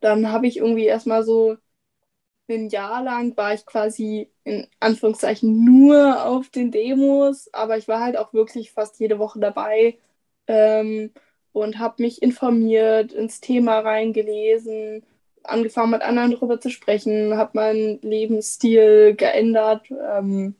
dann 0.00 0.30
habe 0.30 0.46
ich 0.46 0.58
irgendwie 0.58 0.86
erstmal 0.86 1.24
so 1.24 1.56
ein 2.54 2.68
Jahr 2.68 3.02
lang 3.02 3.36
war 3.36 3.54
ich 3.54 3.66
quasi 3.66 4.30
in 4.44 4.66
Anführungszeichen 4.80 5.64
nur 5.64 6.24
auf 6.24 6.48
den 6.50 6.70
Demos, 6.70 7.52
aber 7.52 7.78
ich 7.78 7.88
war 7.88 8.00
halt 8.00 8.16
auch 8.16 8.32
wirklich 8.32 8.72
fast 8.72 9.00
jede 9.00 9.18
Woche 9.18 9.40
dabei 9.40 9.98
ähm, 10.46 11.12
und 11.52 11.78
habe 11.78 12.02
mich 12.02 12.22
informiert, 12.22 13.12
ins 13.12 13.40
Thema 13.40 13.80
reingelesen, 13.80 15.04
angefangen 15.44 15.92
mit 15.92 16.02
anderen 16.02 16.32
darüber 16.32 16.60
zu 16.60 16.70
sprechen, 16.70 17.36
habe 17.36 17.52
meinen 17.54 18.00
Lebensstil 18.02 19.14
geändert 19.16 19.86
ähm, 19.90 20.56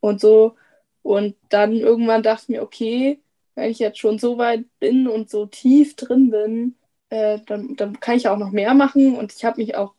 und 0.00 0.20
so. 0.20 0.56
Und 1.02 1.36
dann 1.50 1.72
irgendwann 1.74 2.22
dachte 2.22 2.44
ich 2.44 2.48
mir, 2.50 2.62
okay, 2.62 3.20
wenn 3.54 3.70
ich 3.70 3.78
jetzt 3.78 3.98
schon 3.98 4.18
so 4.18 4.38
weit 4.38 4.64
bin 4.80 5.08
und 5.08 5.30
so 5.30 5.46
tief 5.46 5.96
drin 5.96 6.30
bin, 6.30 6.76
äh, 7.10 7.40
dann, 7.46 7.76
dann 7.76 8.00
kann 8.00 8.16
ich 8.16 8.28
auch 8.28 8.38
noch 8.38 8.50
mehr 8.52 8.74
machen. 8.74 9.16
Und 9.16 9.32
ich 9.32 9.44
habe 9.44 9.60
mich 9.60 9.76
auch 9.76 9.94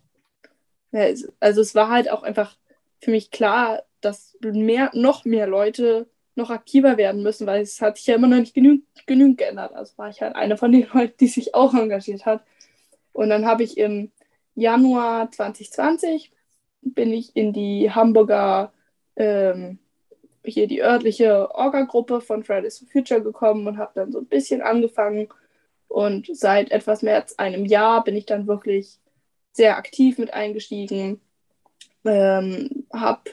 also 0.92 1.62
es 1.62 1.76
war 1.76 1.90
halt 1.90 2.10
auch 2.10 2.24
einfach 2.24 2.56
für 3.00 3.12
mich 3.12 3.32
klar, 3.32 3.84
dass 4.02 4.38
mehr, 4.42 4.92
noch 4.94 5.26
mehr 5.26 5.48
Leute 5.48 6.08
noch 6.36 6.50
aktiver 6.50 6.98
werden 6.98 7.24
müssen, 7.24 7.48
weil 7.48 7.62
es 7.62 7.82
hat 7.82 7.98
sich 7.98 8.08
ja 8.08 8.16
immer 8.16 8.28
noch 8.28 8.38
nicht 8.38 8.54
genü 8.54 8.82
genügend 9.06 9.40
geändert. 9.40 9.74
Also 9.74 9.98
war 9.98 10.10
ich 10.10 10.22
halt 10.22 10.36
eine 10.36 10.58
von 10.58 10.72
den 10.72 10.88
Leuten, 10.94 11.16
die 11.20 11.28
sich 11.28 11.56
auch 11.56 11.74
engagiert 11.74 12.26
hat. 12.26 12.44
Und 13.12 13.30
dann 13.30 13.46
habe 13.46 13.64
ich 13.64 13.78
im 13.78 14.12
Januar 14.56 15.32
2020 15.32 16.32
bin 16.82 17.12
ich 17.12 17.36
in 17.36 17.54
die 17.54 17.92
Hamburger, 17.92 18.72
ähm, 19.16 19.80
hier 20.44 20.68
die 20.68 20.82
örtliche 20.82 21.54
Orga-Gruppe 21.54 22.22
von 22.22 22.44
Fridays 22.44 22.80
for 22.80 22.88
Future 22.88 23.22
gekommen 23.22 23.68
und 23.68 23.78
habe 23.78 23.92
dann 23.96 24.12
so 24.12 24.20
ein 24.20 24.28
bisschen 24.28 24.62
angefangen. 24.62 25.28
Und 25.88 26.30
seit 26.32 26.72
etwas 26.72 27.02
mehr 27.02 27.16
als 27.16 27.38
einem 27.40 27.66
Jahr 27.66 28.04
bin 28.04 28.16
ich 28.16 28.26
dann 28.26 28.48
wirklich 28.48 29.00
sehr 29.58 29.78
aktiv 29.78 30.18
mit 30.18 30.34
eingestiegen. 30.34 31.20
Ähm, 32.06 32.86
habe 32.94 33.32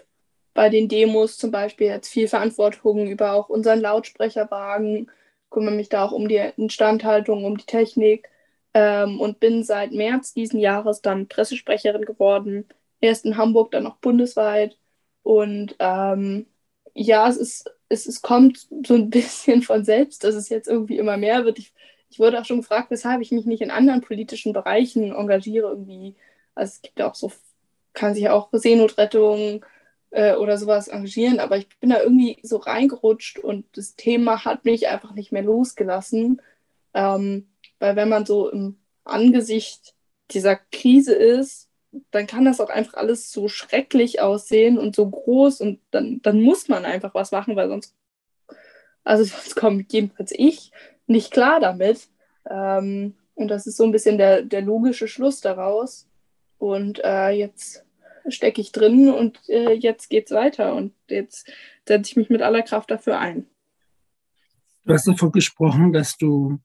bei 0.55 0.69
den 0.71 0.89
Demos 0.89 1.39
zum 1.39 1.51
Beispiel 1.51 1.89
jetzt 1.89 2.09
viel 2.09 2.29
Verantwortung 2.29 3.07
über 3.09 3.33
auch 3.33 3.49
unseren 3.49 3.81
Lautsprecherwagen, 3.81 5.11
kümmere 5.51 5.75
mich 5.75 5.89
da 5.89 6.05
auch 6.05 6.13
um 6.13 6.29
die 6.29 6.41
Instandhaltung, 6.57 7.45
um 7.45 7.57
die 7.57 7.67
Technik 7.67 8.29
ähm, 8.73 9.21
und 9.21 9.41
bin 9.41 9.63
seit 9.65 9.93
März 9.93 10.35
diesen 10.35 10.59
Jahres 10.61 11.03
dann 11.03 11.29
Pressesprecherin 11.29 12.05
geworden. 12.05 12.67
Erst 13.01 13.25
in 13.27 13.37
Hamburg, 13.37 13.71
dann 13.73 13.87
auch 13.87 13.97
bundesweit. 13.97 14.77
Und 15.23 15.77
ähm, 15.79 16.47
ja, 16.95 17.29
es, 17.29 17.37
ist, 17.37 17.71
es, 17.89 18.07
es 18.07 18.23
kommt 18.23 18.67
so 18.87 18.95
ein 18.95 19.11
bisschen 19.11 19.63
von 19.63 19.85
selbst, 19.85 20.25
dass 20.25 20.35
es 20.35 20.49
jetzt 20.49 20.69
irgendwie 20.69 20.99
immer 20.99 21.17
mehr 21.17 21.45
wird. 21.45 21.59
Ich 21.59 21.73
ich 22.15 22.21
wurde 22.21 22.41
auch 22.41 22.45
schon 22.45 22.61
gefragt, 22.61 22.93
weshalb 22.93 23.21
ich 23.23 23.33
mich 23.33 23.45
nicht 23.45 23.61
in 23.61 23.73
anderen 23.73 24.01
politischen 24.01 24.53
Bereichen 24.53 25.13
engagiere 25.13 25.71
irgendwie. 25.71 26.15
Also 26.55 26.75
es 26.75 26.83
gibt 26.83 27.01
ja 27.01 27.11
auch 27.11 27.17
so, 27.17 27.33
kann 27.93 28.15
sich 28.15 28.29
auch 28.29 28.51
Seenotrettung 28.53 29.67
äh, 30.11 30.37
oder 30.37 30.57
sowas 30.57 30.87
engagieren, 30.87 31.41
aber 31.41 31.57
ich 31.57 31.69
bin 31.81 31.91
da 31.91 32.01
irgendwie 32.01 32.39
so 32.45 32.59
reingerutscht 32.59 33.41
und 33.41 33.67
das 33.77 33.97
Thema 33.97 34.45
hat 34.45 34.65
mich 34.65 34.87
einfach 34.87 35.13
nicht 35.13 35.33
mehr 35.33 35.43
losgelassen. 35.43 36.41
Ähm, 36.95 37.49
weil 37.81 37.97
wenn 37.97 38.09
man 38.09 38.25
so 38.27 38.49
im 38.49 38.79
Angesicht 39.03 39.97
dieser 40.31 40.55
Krise 40.55 41.15
ist, 41.15 41.69
dann 42.13 42.29
kann 42.29 42.45
das 42.45 42.61
auch 42.61 42.71
einfach 42.71 42.95
alles 42.95 43.33
so 43.33 43.49
schrecklich 43.49 44.21
aussehen 44.21 44.79
und 44.79 44.95
so 44.95 45.11
groß 45.11 45.61
und 45.61 45.81
dann, 45.91 46.23
dann 46.23 46.41
muss 46.41 46.69
man 46.69 46.85
einfach 46.85 47.13
was 47.13 47.33
machen, 47.33 47.57
weil 47.57 47.69
sonst, 47.69 47.97
also 49.03 49.25
sonst 49.25 49.57
kommt 49.57 49.93
jedenfalls 49.93 50.31
ich 50.31 50.71
nicht 51.07 51.31
klar 51.31 51.61
damit. 51.61 52.09
Ähm, 52.49 53.15
und 53.35 53.49
das 53.49 53.67
ist 53.67 53.77
so 53.77 53.85
ein 53.85 53.93
bisschen 53.93 54.19
der, 54.19 54.43
der 54.43 54.63
logische 54.63 55.09
Schluss 55.09 55.41
daraus. 55.41 56.09
Und 56.59 57.03
äh, 57.05 57.31
jetzt 57.31 57.85
stecke 58.29 58.61
ich 58.61 58.73
drin 58.73 59.11
und 59.11 59.41
äh, 59.49 59.73
jetzt 59.73 60.11
es 60.13 60.31
weiter. 60.31 60.75
Und 60.75 60.95
jetzt 61.09 61.51
setze 61.87 62.11
ich 62.11 62.17
mich 62.17 62.31
mit 62.31 62.43
aller 62.43 62.63
Kraft 62.63 62.91
dafür 62.91 63.19
ein. 63.19 63.47
Du 64.85 64.93
hast 64.93 65.07
davon 65.07 65.33
gesprochen, 65.33 65.93
dass 65.93 66.17
du 66.17 66.59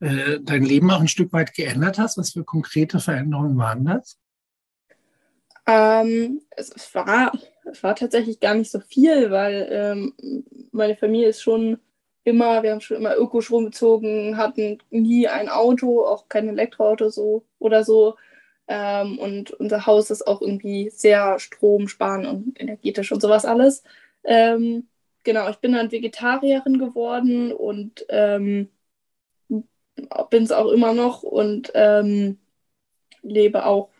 äh, 0.00 0.40
dein 0.40 0.64
Leben 0.64 0.90
auch 0.90 1.00
ein 1.00 1.08
Stück 1.08 1.32
weit 1.32 1.54
geändert 1.54 1.98
hast. 1.98 2.18
Was 2.18 2.32
für 2.32 2.44
konkrete 2.44 2.98
Veränderungen 2.98 3.56
waren 3.56 3.84
das? 3.84 4.18
Ähm, 5.66 6.40
es, 6.50 6.92
war, 6.94 7.32
es 7.70 7.82
war 7.82 7.94
tatsächlich 7.94 8.40
gar 8.40 8.54
nicht 8.54 8.70
so 8.70 8.80
viel, 8.80 9.30
weil 9.30 9.68
ähm, 9.70 10.44
meine 10.72 10.96
Familie 10.96 11.28
ist 11.28 11.42
schon 11.42 11.78
immer, 12.24 12.62
wir 12.62 12.72
haben 12.72 12.80
schon 12.80 12.96
immer 12.98 13.16
Ökostrom 13.16 13.64
bezogen, 13.66 14.36
hatten 14.36 14.78
nie 14.90 15.28
ein 15.28 15.48
Auto, 15.48 16.04
auch 16.04 16.28
kein 16.28 16.48
Elektroauto 16.48 17.08
so 17.10 17.44
oder 17.58 17.84
so. 17.84 18.16
Ähm, 18.68 19.18
und 19.18 19.50
unser 19.52 19.86
Haus 19.86 20.10
ist 20.10 20.26
auch 20.26 20.40
irgendwie 20.40 20.90
sehr 20.90 21.38
stromsparend 21.38 22.26
und 22.26 22.60
energetisch 22.60 23.12
und 23.12 23.20
sowas 23.20 23.44
alles. 23.44 23.82
Ähm, 24.24 24.88
genau, 25.24 25.48
ich 25.50 25.56
bin 25.56 25.72
dann 25.72 25.90
Vegetarierin 25.92 26.78
geworden 26.78 27.52
und 27.52 28.06
ähm, 28.08 28.68
bin 30.30 30.42
es 30.44 30.52
auch 30.52 30.70
immer 30.70 30.94
noch 30.94 31.22
und 31.22 31.72
ähm, 31.74 32.38
lebe 33.22 33.66
auch 33.66 33.90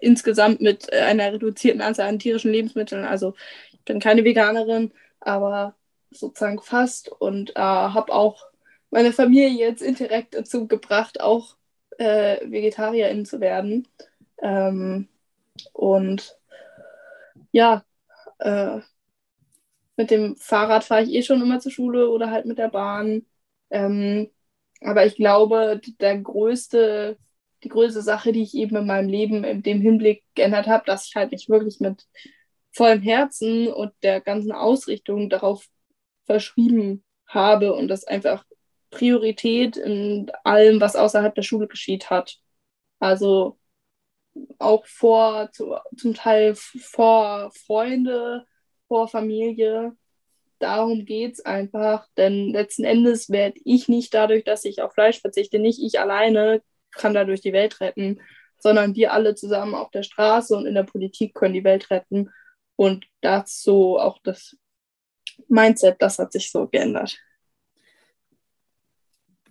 insgesamt 0.00 0.60
mit 0.60 0.92
einer 0.92 1.32
reduzierten 1.32 1.82
Anzahl 1.82 2.08
an 2.08 2.18
tierischen 2.18 2.52
Lebensmitteln. 2.52 3.04
Also 3.04 3.34
ich 3.72 3.80
bin 3.84 4.00
keine 4.00 4.24
Veganerin, 4.24 4.92
aber 5.20 5.74
sozusagen 6.10 6.60
fast 6.62 7.10
und 7.10 7.50
äh, 7.56 7.60
habe 7.60 8.12
auch 8.12 8.44
meine 8.90 9.12
Familie 9.12 9.50
jetzt 9.50 9.82
indirekt 9.82 10.34
dazu 10.34 10.66
gebracht, 10.68 11.20
auch 11.20 11.56
äh, 11.98 12.38
Vegetarierin 12.50 13.24
zu 13.26 13.40
werden. 13.40 13.88
Ähm, 14.42 15.08
Und 15.72 16.38
ja, 17.52 17.84
äh, 18.38 18.80
mit 19.96 20.10
dem 20.10 20.36
Fahrrad 20.36 20.84
fahre 20.84 21.02
ich 21.04 21.12
eh 21.12 21.22
schon 21.22 21.42
immer 21.42 21.60
zur 21.60 21.72
Schule 21.72 22.08
oder 22.10 22.30
halt 22.30 22.46
mit 22.46 22.58
der 22.58 22.68
Bahn. 22.68 23.26
Ähm, 23.70 24.30
aber 24.80 25.06
ich 25.06 25.16
glaube, 25.16 25.80
der 26.00 26.18
größte, 26.18 27.18
die 27.64 27.68
größte 27.68 28.02
Sache, 28.02 28.32
die 28.32 28.42
ich 28.42 28.54
eben 28.54 28.76
in 28.76 28.86
meinem 28.86 29.08
Leben 29.08 29.44
in 29.44 29.62
dem 29.62 29.80
Hinblick 29.80 30.24
geändert 30.34 30.66
habe, 30.68 30.84
dass 30.86 31.06
ich 31.08 31.16
halt 31.16 31.32
mich 31.32 31.48
wirklich 31.48 31.80
mit 31.80 32.06
vollem 32.72 33.02
Herzen 33.02 33.68
und 33.72 33.92
der 34.02 34.20
ganzen 34.20 34.52
Ausrichtung 34.52 35.30
darauf 35.30 35.66
verschrieben 36.28 37.04
habe 37.26 37.74
und 37.74 37.88
das 37.88 38.04
einfach 38.04 38.44
Priorität 38.90 39.76
in 39.76 40.30
allem, 40.44 40.80
was 40.80 40.96
außerhalb 40.96 41.34
der 41.34 41.42
Schule 41.42 41.66
geschieht 41.66 42.10
hat. 42.10 42.38
Also 43.00 43.58
auch 44.58 44.86
vor, 44.86 45.50
zu, 45.52 45.76
zum 45.96 46.14
Teil 46.14 46.54
vor 46.54 47.50
Freunde, 47.66 48.46
vor 48.86 49.08
Familie. 49.08 49.96
Darum 50.58 51.04
geht 51.04 51.34
es 51.34 51.44
einfach, 51.44 52.06
denn 52.16 52.50
letzten 52.52 52.84
Endes 52.84 53.30
werde 53.30 53.60
ich 53.64 53.88
nicht 53.88 54.14
dadurch, 54.14 54.44
dass 54.44 54.64
ich 54.64 54.82
auf 54.82 54.94
Fleisch 54.94 55.20
verzichte, 55.20 55.58
nicht 55.58 55.80
ich 55.82 56.00
alleine 56.00 56.62
kann 56.90 57.14
dadurch 57.14 57.40
die 57.40 57.52
Welt 57.52 57.80
retten, 57.80 58.20
sondern 58.58 58.94
wir 58.96 59.12
alle 59.12 59.34
zusammen 59.34 59.74
auf 59.74 59.90
der 59.90 60.02
Straße 60.02 60.56
und 60.56 60.66
in 60.66 60.74
der 60.74 60.82
Politik 60.82 61.34
können 61.34 61.54
die 61.54 61.64
Welt 61.64 61.90
retten. 61.90 62.30
Und 62.76 63.06
so 63.46 64.00
auch 64.00 64.18
das 64.22 64.56
Mindset, 65.48 65.96
das 66.00 66.18
hat 66.18 66.32
sich 66.32 66.50
so 66.50 66.66
geändert 66.66 67.18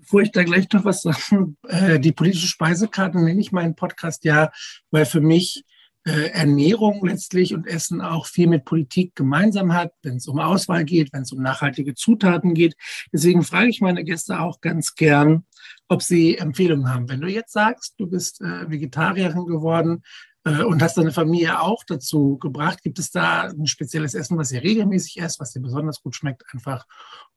bevor 0.08 0.22
ich 0.22 0.32
da 0.32 0.44
gleich 0.46 0.72
noch 0.72 0.86
was 0.86 1.02
sage, 1.02 1.54
äh, 1.68 2.00
die 2.00 2.14
politische 2.14 2.48
Speisekarte 2.48 3.20
nenne 3.20 3.42
ich 3.42 3.52
meinen 3.52 3.76
Podcast 3.76 4.24
ja, 4.24 4.52
weil 4.90 5.06
für 5.06 5.20
mich 5.20 5.66
äh, 6.06 6.30
Ernährung 6.30 7.06
letztlich 7.06 7.54
und 7.54 7.68
Essen 7.68 8.00
auch 8.00 8.26
viel 8.26 8.48
mit 8.48 8.64
Politik 8.64 9.16
gemeinsam 9.16 9.74
hat, 9.74 9.92
wenn 10.04 10.16
es 10.16 10.28
um 10.30 10.40
Auswahl 10.40 10.86
geht, 10.86 11.12
wenn 11.12 11.24
es 11.24 11.34
um 11.34 11.42
nachhaltige 11.42 11.94
Zutaten 11.94 12.54
geht. 12.54 12.78
Deswegen 13.12 13.44
frage 13.44 13.68
ich 13.68 13.82
meine 13.82 14.06
Gäste 14.06 14.40
auch 14.40 14.62
ganz 14.62 14.96
gern, 14.96 15.46
ob 15.90 16.02
sie 16.02 16.38
Empfehlungen 16.38 16.90
haben. 16.90 17.10
Wenn 17.10 17.20
du 17.20 17.28
jetzt 17.28 17.52
sagst, 17.52 17.96
du 17.98 18.08
bist 18.08 18.40
äh, 18.40 18.72
Vegetarierin 18.72 19.46
geworden, 19.46 20.04
und 20.48 20.82
hast 20.82 20.98
deine 20.98 21.12
Familie 21.12 21.60
auch 21.60 21.84
dazu 21.84 22.38
gebracht. 22.38 22.82
Gibt 22.82 23.00
es 23.00 23.12
da 23.12 23.44
ein 23.44 23.68
spezielles 23.68 24.14
Essen, 24.14 24.38
was 24.38 24.52
ihr 24.52 24.64
regelmäßig 24.64 25.20
esst, 25.20 25.40
was 25.40 25.54
dir 25.54 25.62
besonders 25.62 26.02
gut 26.02 26.16
schmeckt, 26.16 26.44
einfach 26.54 26.86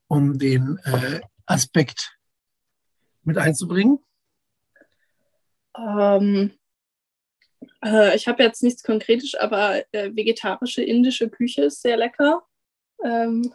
um 0.07 0.37
den 0.37 0.79
äh, 0.83 1.21
Aspekt 1.45 2.17
mit 3.23 3.37
einzubringen? 3.37 3.99
Ähm, 5.77 6.51
äh, 7.83 8.15
ich 8.15 8.27
habe 8.27 8.43
jetzt 8.43 8.63
nichts 8.63 8.83
Konkretes, 8.83 9.35
aber 9.35 9.83
äh, 9.93 10.15
vegetarische 10.15 10.83
indische 10.83 11.29
Küche 11.29 11.63
ist 11.63 11.81
sehr 11.81 11.97
lecker. 11.97 12.43
Ähm, 13.03 13.53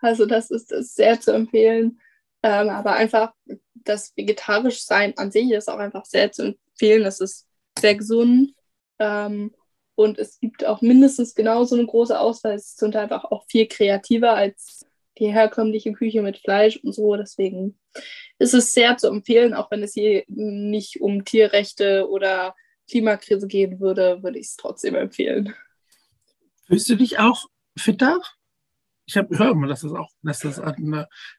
also 0.00 0.26
das 0.26 0.50
ist, 0.50 0.72
ist 0.72 0.96
sehr 0.96 1.20
zu 1.20 1.32
empfehlen. 1.32 2.00
Ähm, 2.42 2.68
aber 2.68 2.92
einfach 2.92 3.32
das 3.74 4.14
vegetarisch 4.16 4.84
sein 4.84 5.16
an 5.16 5.30
sich 5.30 5.50
ist 5.50 5.68
auch 5.68 5.78
einfach 5.78 6.04
sehr 6.04 6.30
zu 6.30 6.56
empfehlen. 6.72 7.04
Es 7.04 7.20
ist 7.20 7.46
sehr 7.78 7.94
gesund. 7.94 8.54
Ähm, 8.98 9.54
und 9.96 10.18
es 10.18 10.40
gibt 10.40 10.64
auch 10.64 10.80
mindestens 10.82 11.34
genauso 11.34 11.76
eine 11.76 11.86
große 11.86 12.18
Auswahl. 12.18 12.54
Es 12.54 12.70
ist 12.70 12.78
zum 12.78 12.92
Teil 12.92 13.04
einfach 13.04 13.24
auch 13.24 13.44
viel 13.48 13.66
kreativer 13.66 14.34
als 14.34 14.84
die 15.18 15.32
herkömmliche 15.32 15.92
Küche 15.92 16.22
mit 16.22 16.38
Fleisch 16.38 16.78
und 16.78 16.92
so. 16.92 17.14
Deswegen 17.16 17.78
ist 18.38 18.54
es 18.54 18.72
sehr 18.72 18.96
zu 18.96 19.08
empfehlen, 19.08 19.54
auch 19.54 19.70
wenn 19.70 19.82
es 19.82 19.94
hier 19.94 20.24
nicht 20.26 21.00
um 21.00 21.24
Tierrechte 21.24 22.08
oder 22.08 22.54
Klimakrise 22.90 23.46
gehen 23.46 23.80
würde, 23.80 24.22
würde 24.22 24.38
ich 24.38 24.46
es 24.46 24.56
trotzdem 24.56 24.94
empfehlen. 24.94 25.54
Fühlst 26.66 26.88
du 26.88 26.96
dich 26.96 27.18
auch 27.18 27.46
fitter? 27.76 28.20
Ich 29.06 29.16
habe 29.16 29.34
immer, 29.34 29.68
dass 29.68 29.82
das 29.82 29.92
auch, 29.92 30.10
dass 30.22 30.40
das 30.40 30.60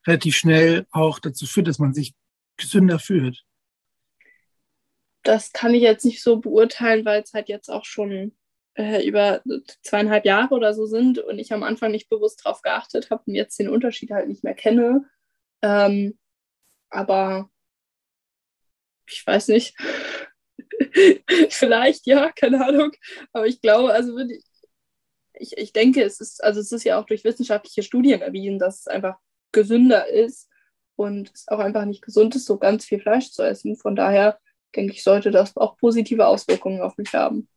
relativ 0.08 0.36
schnell 0.36 0.86
auch 0.91 1.19
dazu 1.19 1.45
führt, 1.45 1.67
dass 1.67 1.80
man 1.80 1.93
sich 1.93 2.13
gesünder 2.58 3.00
fühlt. 3.00 3.43
Das 5.26 5.52
kann 5.52 5.74
ich 5.74 5.82
jetzt 5.82 6.06
nicht 6.06 6.22
so 6.22 6.38
beurteilen, 6.38 7.04
weil 7.04 7.24
es 7.24 7.34
halt 7.34 7.50
jetzt 7.50 7.70
auch 7.70 7.84
schon 7.84 8.36
äh, 8.76 9.06
über 9.06 9.42
zweieinhalb 9.82 10.24
Jahre 10.24 10.54
oder 10.54 10.74
so 10.74 10.86
sind 10.86 11.18
und 11.18 11.40
ich 11.40 11.52
am 11.52 11.64
Anfang 11.64 11.92
nicht 11.92 12.10
bewusst 12.10 12.46
darauf 12.46 12.62
geachtet 12.62 13.10
habe 13.10 13.24
und 13.26 13.34
jetzt 13.34 13.58
den 13.58 13.70
Unterschied 13.70 14.12
halt 14.12 14.28
nicht 14.28 14.44
mehr 14.44 14.54
kenne. 14.54 15.10
Ähm, 15.64 16.18
aber 16.90 17.50
ich 19.08 19.26
weiß 19.26 19.48
nicht. 19.48 19.76
Vielleicht, 21.50 22.06
ja, 22.06 22.32
keine 22.32 22.64
Ahnung. 22.64 22.92
Aber 23.34 23.48
ich 23.48 23.62
glaube, 23.62 23.94
also 23.94 24.18
ich, 25.34 25.58
ich 25.58 25.74
denke, 25.74 26.04
es 26.04 26.20
ist, 26.22 26.44
also 26.44 26.60
es 26.60 26.72
ist 26.72 26.84
ja 26.84 27.00
auch 27.00 27.06
durch 27.06 27.24
wissenschaftliche 27.24 27.84
Studien 27.84 28.22
erwiesen, 28.22 28.60
dass 28.60 28.82
es 28.82 28.88
einfach 28.88 29.18
gesünder 29.52 30.08
ist 30.08 30.50
und 30.96 31.32
es 31.34 31.48
auch 31.48 31.60
einfach 31.60 31.86
nicht 31.86 32.04
gesund 32.04 32.36
ist, 32.36 32.46
so 32.46 32.58
ganz 32.58 32.86
viel 32.86 33.00
Fleisch 33.00 33.32
zu 33.32 33.44
essen. 33.44 33.76
Von 33.76 33.96
daher 33.96 34.40
denke 34.76 34.94
ich, 34.94 35.04
sollte 35.04 35.32
das 35.32 35.56
auch 35.58 35.78
positive 35.78 36.28
Auswirkungen 36.28 36.82
auf 36.82 36.98
mich 36.98 37.14
haben. 37.14 37.48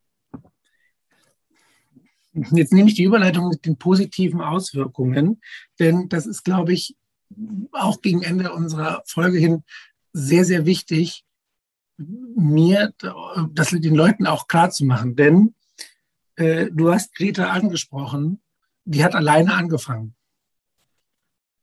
Jetzt 2.52 2.72
nehme 2.72 2.88
ich 2.88 2.94
die 2.94 3.04
Überleitung 3.04 3.48
mit 3.48 3.64
den 3.64 3.78
positiven 3.78 4.40
Auswirkungen, 4.40 5.40
denn 5.78 6.08
das 6.08 6.26
ist, 6.26 6.44
glaube 6.44 6.72
ich, 6.72 6.96
auch 7.72 8.00
gegen 8.00 8.22
Ende 8.22 8.52
unserer 8.52 9.02
Folge 9.06 9.38
hin 9.38 9.64
sehr, 10.12 10.44
sehr 10.44 10.64
wichtig, 10.66 11.24
mir 11.98 12.92
das 13.52 13.70
den 13.70 13.94
Leuten 13.94 14.26
auch 14.26 14.46
klar 14.46 14.70
zu 14.70 14.84
machen. 14.84 15.16
Denn 15.16 15.54
äh, 16.36 16.70
du 16.70 16.92
hast 16.92 17.14
Greta 17.14 17.50
angesprochen, 17.50 18.40
die 18.84 19.04
hat 19.04 19.14
alleine 19.14 19.54
angefangen. 19.54 20.14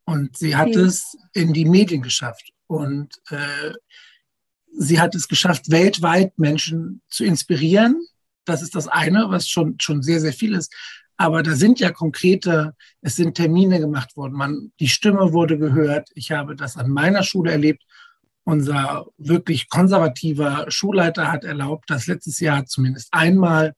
Und 0.05 0.37
sie 0.37 0.55
hat 0.55 0.69
mhm. 0.69 0.81
es 0.81 1.17
in 1.33 1.53
die 1.53 1.65
Medien 1.65 2.01
geschafft. 2.01 2.51
Und 2.67 3.21
äh, 3.29 3.73
sie 4.77 4.99
hat 4.99 5.15
es 5.15 5.27
geschafft, 5.27 5.71
weltweit 5.71 6.37
Menschen 6.37 7.01
zu 7.09 7.23
inspirieren, 7.23 8.01
das 8.45 8.61
ist 8.61 8.75
das 8.75 8.87
eine, 8.87 9.25
was 9.29 9.49
schon, 9.49 9.75
schon 9.79 10.01
sehr, 10.01 10.21
sehr 10.21 10.33
viel 10.33 10.53
ist. 10.53 10.73
Aber 11.17 11.43
da 11.43 11.55
sind 11.55 11.79
ja 11.79 11.91
konkrete, 11.91 12.75
es 13.01 13.15
sind 13.15 13.35
Termine 13.35 13.79
gemacht 13.79 14.15
worden. 14.17 14.33
Man, 14.33 14.71
die 14.79 14.89
Stimme 14.89 15.33
wurde 15.33 15.57
gehört. 15.57 16.09
Ich 16.13 16.31
habe 16.31 16.55
das 16.55 16.77
an 16.77 16.89
meiner 16.89 17.23
Schule 17.23 17.51
erlebt. 17.51 17.83
Unser 18.43 19.07
wirklich 19.17 19.69
konservativer 19.69 20.69
Schulleiter 20.69 21.31
hat 21.31 21.43
erlaubt, 21.43 21.89
dass 21.89 22.05
letztes 22.05 22.39
Jahr 22.39 22.65
zumindest 22.65 23.07
einmal 23.11 23.73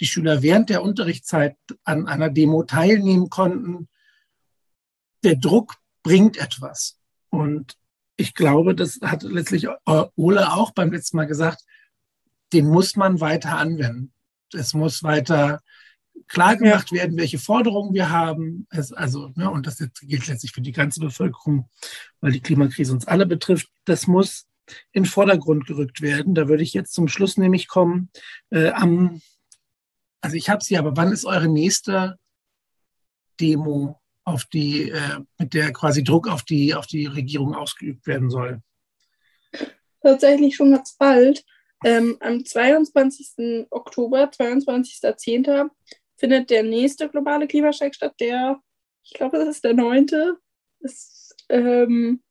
die 0.00 0.06
Schüler 0.06 0.42
während 0.42 0.70
der 0.70 0.82
Unterrichtszeit 0.82 1.56
an 1.84 2.06
einer 2.06 2.30
Demo 2.30 2.62
teilnehmen 2.62 3.30
konnten. 3.30 3.88
Der 5.24 5.34
Druck 5.34 5.74
bringt 6.04 6.36
etwas. 6.36 6.98
Und 7.30 7.76
ich 8.22 8.34
glaube, 8.34 8.74
das 8.76 9.00
hat 9.02 9.24
letztlich 9.24 9.66
Ole 10.14 10.52
auch 10.52 10.70
beim 10.70 10.92
letzten 10.92 11.16
Mal 11.16 11.26
gesagt, 11.26 11.64
den 12.52 12.66
muss 12.66 12.94
man 12.94 13.20
weiter 13.20 13.58
anwenden. 13.58 14.12
Es 14.52 14.74
muss 14.74 15.02
weiter 15.02 15.60
klar 16.28 16.56
gemacht 16.56 16.92
ja. 16.92 16.98
werden, 16.98 17.16
welche 17.16 17.38
Forderungen 17.38 17.94
wir 17.94 18.10
haben. 18.10 18.66
Es, 18.70 18.92
also, 18.92 19.32
ne, 19.34 19.50
und 19.50 19.66
das 19.66 19.78
gilt 20.02 20.28
letztlich 20.28 20.52
für 20.52 20.60
die 20.60 20.72
ganze 20.72 21.00
Bevölkerung, 21.00 21.68
weil 22.20 22.30
die 22.30 22.40
Klimakrise 22.40 22.92
uns 22.92 23.06
alle 23.06 23.26
betrifft. 23.26 23.68
Das 23.86 24.06
muss 24.06 24.46
in 24.92 25.02
den 25.02 25.08
Vordergrund 25.08 25.66
gerückt 25.66 26.00
werden. 26.00 26.34
Da 26.34 26.46
würde 26.46 26.62
ich 26.62 26.74
jetzt 26.74 26.92
zum 26.92 27.08
Schluss 27.08 27.36
nämlich 27.36 27.66
kommen. 27.66 28.10
Äh, 28.50 28.70
am, 28.70 29.20
also 30.20 30.36
ich 30.36 30.48
habe 30.48 30.62
sie, 30.62 30.78
aber 30.78 30.96
wann 30.96 31.10
ist 31.10 31.24
eure 31.24 31.48
nächste 31.48 32.18
Demo, 33.40 34.00
auf 34.24 34.44
die, 34.46 34.90
äh, 34.90 35.20
mit 35.38 35.54
der 35.54 35.72
quasi 35.72 36.04
Druck 36.04 36.28
auf 36.28 36.42
die, 36.42 36.74
auf 36.74 36.86
die 36.86 37.06
Regierung 37.06 37.54
ausgeübt 37.54 38.06
werden 38.06 38.30
soll? 38.30 38.60
Tatsächlich 40.02 40.56
schon 40.56 40.72
ganz 40.72 40.96
bald. 40.96 41.44
Ähm, 41.84 42.16
am 42.20 42.44
22. 42.44 43.66
Oktober, 43.70 44.30
22.10. 44.30 45.70
findet 46.16 46.50
der 46.50 46.62
nächste 46.62 47.08
globale 47.08 47.48
Klimastreik 47.48 47.94
statt, 47.94 48.14
der, 48.20 48.60
ich 49.02 49.14
glaube, 49.14 49.38
das 49.38 49.48
ist 49.48 49.64
der 49.64 49.74
neunte. 49.74 50.38
Ähm, 51.48 52.22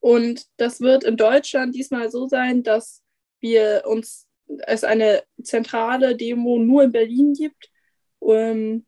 und 0.00 0.46
das 0.56 0.80
wird 0.80 1.04
in 1.04 1.16
Deutschland 1.16 1.74
diesmal 1.74 2.10
so 2.10 2.28
sein, 2.28 2.62
dass 2.62 3.02
wir 3.40 3.84
uns 3.86 4.26
es 4.66 4.84
eine 4.84 5.22
zentrale 5.42 6.16
Demo 6.16 6.58
nur 6.58 6.82
in 6.82 6.92
Berlin 6.92 7.34
gibt 7.34 7.70
um, 8.18 8.34
ähm, 8.34 8.86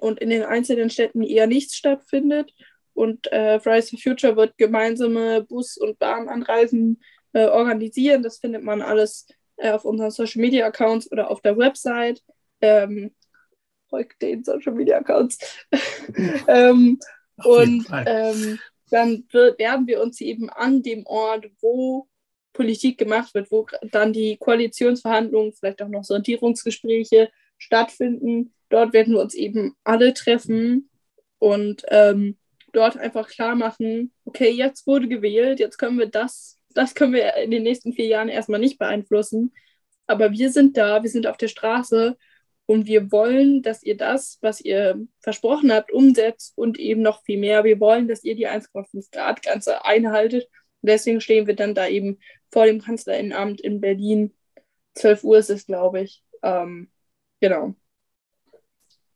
und 0.00 0.20
in 0.20 0.30
den 0.30 0.42
einzelnen 0.42 0.90
Städten 0.90 1.22
eher 1.22 1.46
nichts 1.46 1.76
stattfindet. 1.76 2.52
Und 2.94 3.30
äh, 3.32 3.58
Fridays 3.60 3.90
for 3.90 3.98
Future 3.98 4.36
wird 4.36 4.58
gemeinsame 4.58 5.42
Bus- 5.42 5.78
und 5.78 5.98
Bahnanreisen 5.98 7.00
äh, 7.32 7.46
organisieren. 7.46 8.22
Das 8.22 8.38
findet 8.38 8.62
man 8.62 8.82
alles 8.82 9.26
äh, 9.56 9.70
auf 9.70 9.84
unseren 9.84 10.10
Social 10.10 10.40
Media 10.40 10.66
Accounts 10.66 11.10
oder 11.10 11.30
auf 11.30 11.40
der 11.40 11.56
Website. 11.56 12.22
Ähm, 12.60 13.14
folgt 13.88 14.22
den 14.22 14.44
Social 14.44 14.72
Media 14.72 14.98
Accounts. 14.98 15.38
ähm, 16.48 16.98
und 17.44 17.86
ähm, 18.06 18.58
dann 18.90 19.24
wird, 19.30 19.58
werden 19.58 19.86
wir 19.86 20.02
uns 20.02 20.20
eben 20.20 20.50
an 20.50 20.82
dem 20.82 21.06
Ort, 21.06 21.46
wo 21.60 22.08
Politik 22.52 22.98
gemacht 22.98 23.34
wird, 23.34 23.50
wo 23.50 23.66
dann 23.90 24.12
die 24.12 24.36
Koalitionsverhandlungen, 24.36 25.52
vielleicht 25.52 25.80
auch 25.82 25.88
noch 25.88 26.04
Sondierungsgespräche 26.04 27.30
stattfinden. 27.62 28.52
Dort 28.68 28.92
werden 28.92 29.14
wir 29.14 29.20
uns 29.20 29.34
eben 29.34 29.74
alle 29.84 30.14
treffen 30.14 30.90
und 31.38 31.82
ähm, 31.88 32.36
dort 32.72 32.96
einfach 32.96 33.28
klar 33.28 33.54
machen, 33.54 34.12
okay, 34.24 34.50
jetzt 34.50 34.86
wurde 34.86 35.08
gewählt, 35.08 35.60
jetzt 35.60 35.78
können 35.78 35.98
wir 35.98 36.06
das, 36.06 36.58
das 36.74 36.94
können 36.94 37.12
wir 37.12 37.34
in 37.36 37.50
den 37.50 37.62
nächsten 37.62 37.92
vier 37.92 38.06
Jahren 38.06 38.28
erstmal 38.28 38.60
nicht 38.60 38.78
beeinflussen. 38.78 39.52
Aber 40.06 40.32
wir 40.32 40.50
sind 40.50 40.76
da, 40.76 41.02
wir 41.02 41.10
sind 41.10 41.26
auf 41.26 41.36
der 41.36 41.48
Straße 41.48 42.16
und 42.66 42.86
wir 42.86 43.12
wollen, 43.12 43.62
dass 43.62 43.82
ihr 43.82 43.96
das, 43.96 44.38
was 44.40 44.60
ihr 44.60 45.00
versprochen 45.20 45.72
habt, 45.72 45.92
umsetzt 45.92 46.52
und 46.56 46.78
eben 46.78 47.02
noch 47.02 47.22
viel 47.22 47.38
mehr. 47.38 47.64
Wir 47.64 47.78
wollen, 47.80 48.08
dass 48.08 48.24
ihr 48.24 48.34
die 48.34 48.48
1,5 48.48 49.10
Grad 49.12 49.42
Grenze 49.42 49.84
einhaltet. 49.84 50.44
Und 50.80 50.88
deswegen 50.88 51.20
stehen 51.20 51.46
wir 51.46 51.54
dann 51.54 51.74
da 51.74 51.86
eben 51.86 52.18
vor 52.50 52.66
dem 52.66 52.80
Kanzlerinnenamt 52.80 53.60
in 53.60 53.80
Berlin. 53.80 54.34
12 54.94 55.24
Uhr 55.24 55.38
ist 55.38 55.50
es, 55.50 55.66
glaube 55.66 56.02
ich. 56.02 56.22
Ähm, 56.42 56.90
genau. 57.42 57.74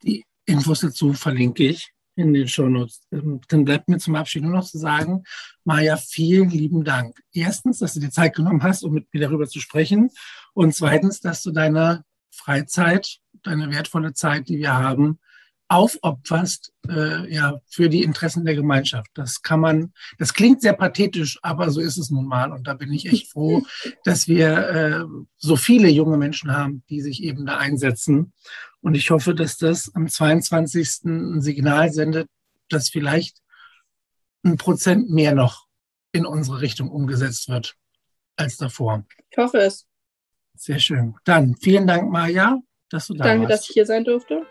Die 0.03 0.25
Infos 0.45 0.81
dazu 0.81 1.15
verlinke 1.15 1.65
ich 1.65 1.93
in 2.17 2.35
den 2.35 2.49
Shownotes. 2.49 3.03
Ähm, 3.13 3.41
dann 3.49 3.65
bleibt 3.65 3.89
mir 3.89 3.99
zum 3.99 4.17
Abschied 4.17 4.43
nur 4.43 4.53
noch 4.53 4.67
zu 4.67 4.79
sagen, 4.79 5.23
Maja, 5.65 5.97
vielen 5.97 6.51
lieben 6.51 6.85
Dank. 6.85 7.19
Erstens, 7.33 7.79
dass 7.79 7.95
du 7.95 8.01
dir 8.01 8.11
Zeit 8.11 8.35
genommen 8.35 8.63
hast, 8.63 8.83
um 8.83 8.93
mit 8.93 9.13
mir 9.13 9.21
darüber 9.21 9.47
zu 9.47 9.61
sprechen. 9.61 10.11
Und 10.53 10.75
zweitens, 10.75 11.21
dass 11.21 11.43
du 11.43 11.53
deine 11.53 12.05
Freizeit, 12.31 13.19
deine 13.43 13.71
wertvolle 13.71 14.13
Zeit, 14.13 14.49
die 14.49 14.59
wir 14.59 14.75
haben, 14.75 15.19
aufopferst 15.69 16.73
äh, 16.89 17.33
ja, 17.33 17.61
für 17.67 17.89
die 17.89 18.03
Interessen 18.03 18.45
der 18.45 18.55
Gemeinschaft. 18.55 19.11
Das 19.15 19.43
kann 19.43 19.61
man, 19.61 19.93
das 20.19 20.33
klingt 20.33 20.63
sehr 20.63 20.75
pathetisch, 20.75 21.39
aber 21.43 21.71
so 21.71 21.81
ist 21.81 21.97
es 21.97 22.11
nun 22.11 22.27
mal. 22.27 22.53
Und 22.53 22.67
da 22.67 22.75
bin 22.75 22.93
ich 22.93 23.07
echt 23.07 23.33
froh, 23.33 23.65
dass 24.05 24.29
wir 24.29 24.69
äh, 24.69 25.05
so 25.37 25.57
viele 25.57 25.89
junge 25.89 26.17
Menschen 26.17 26.53
haben, 26.53 26.85
die 26.89 27.01
sich 27.01 27.23
eben 27.23 27.47
da 27.47 27.59
einsetzen. 27.59 28.33
Und 28.81 28.95
ich 28.95 29.11
hoffe, 29.11 29.35
dass 29.35 29.57
das 29.57 29.93
am 29.95 30.09
22. 30.09 31.05
ein 31.05 31.41
Signal 31.41 31.93
sendet, 31.93 32.29
dass 32.69 32.89
vielleicht 32.89 33.39
ein 34.45 34.57
Prozent 34.57 35.11
mehr 35.11 35.35
noch 35.35 35.67
in 36.13 36.25
unsere 36.25 36.61
Richtung 36.61 36.91
umgesetzt 36.91 37.49
wird 37.49 37.75
als 38.37 38.57
davor. 38.57 39.05
Ich 39.31 39.39
hoffe 39.39 39.59
es. 39.59 39.87
Sehr 40.55 40.79
schön. 40.79 41.17
Dann 41.25 41.57
vielen 41.57 41.87
Dank, 41.87 42.11
Maja, 42.11 42.61
dass 42.89 43.09
du 43.09 43.15
da 43.15 43.25
Danke, 43.25 43.49
warst. 43.49 43.63
dass 43.63 43.69
ich 43.69 43.75
hier 43.75 43.87
sein 43.87 44.05
durfte. 44.05 44.47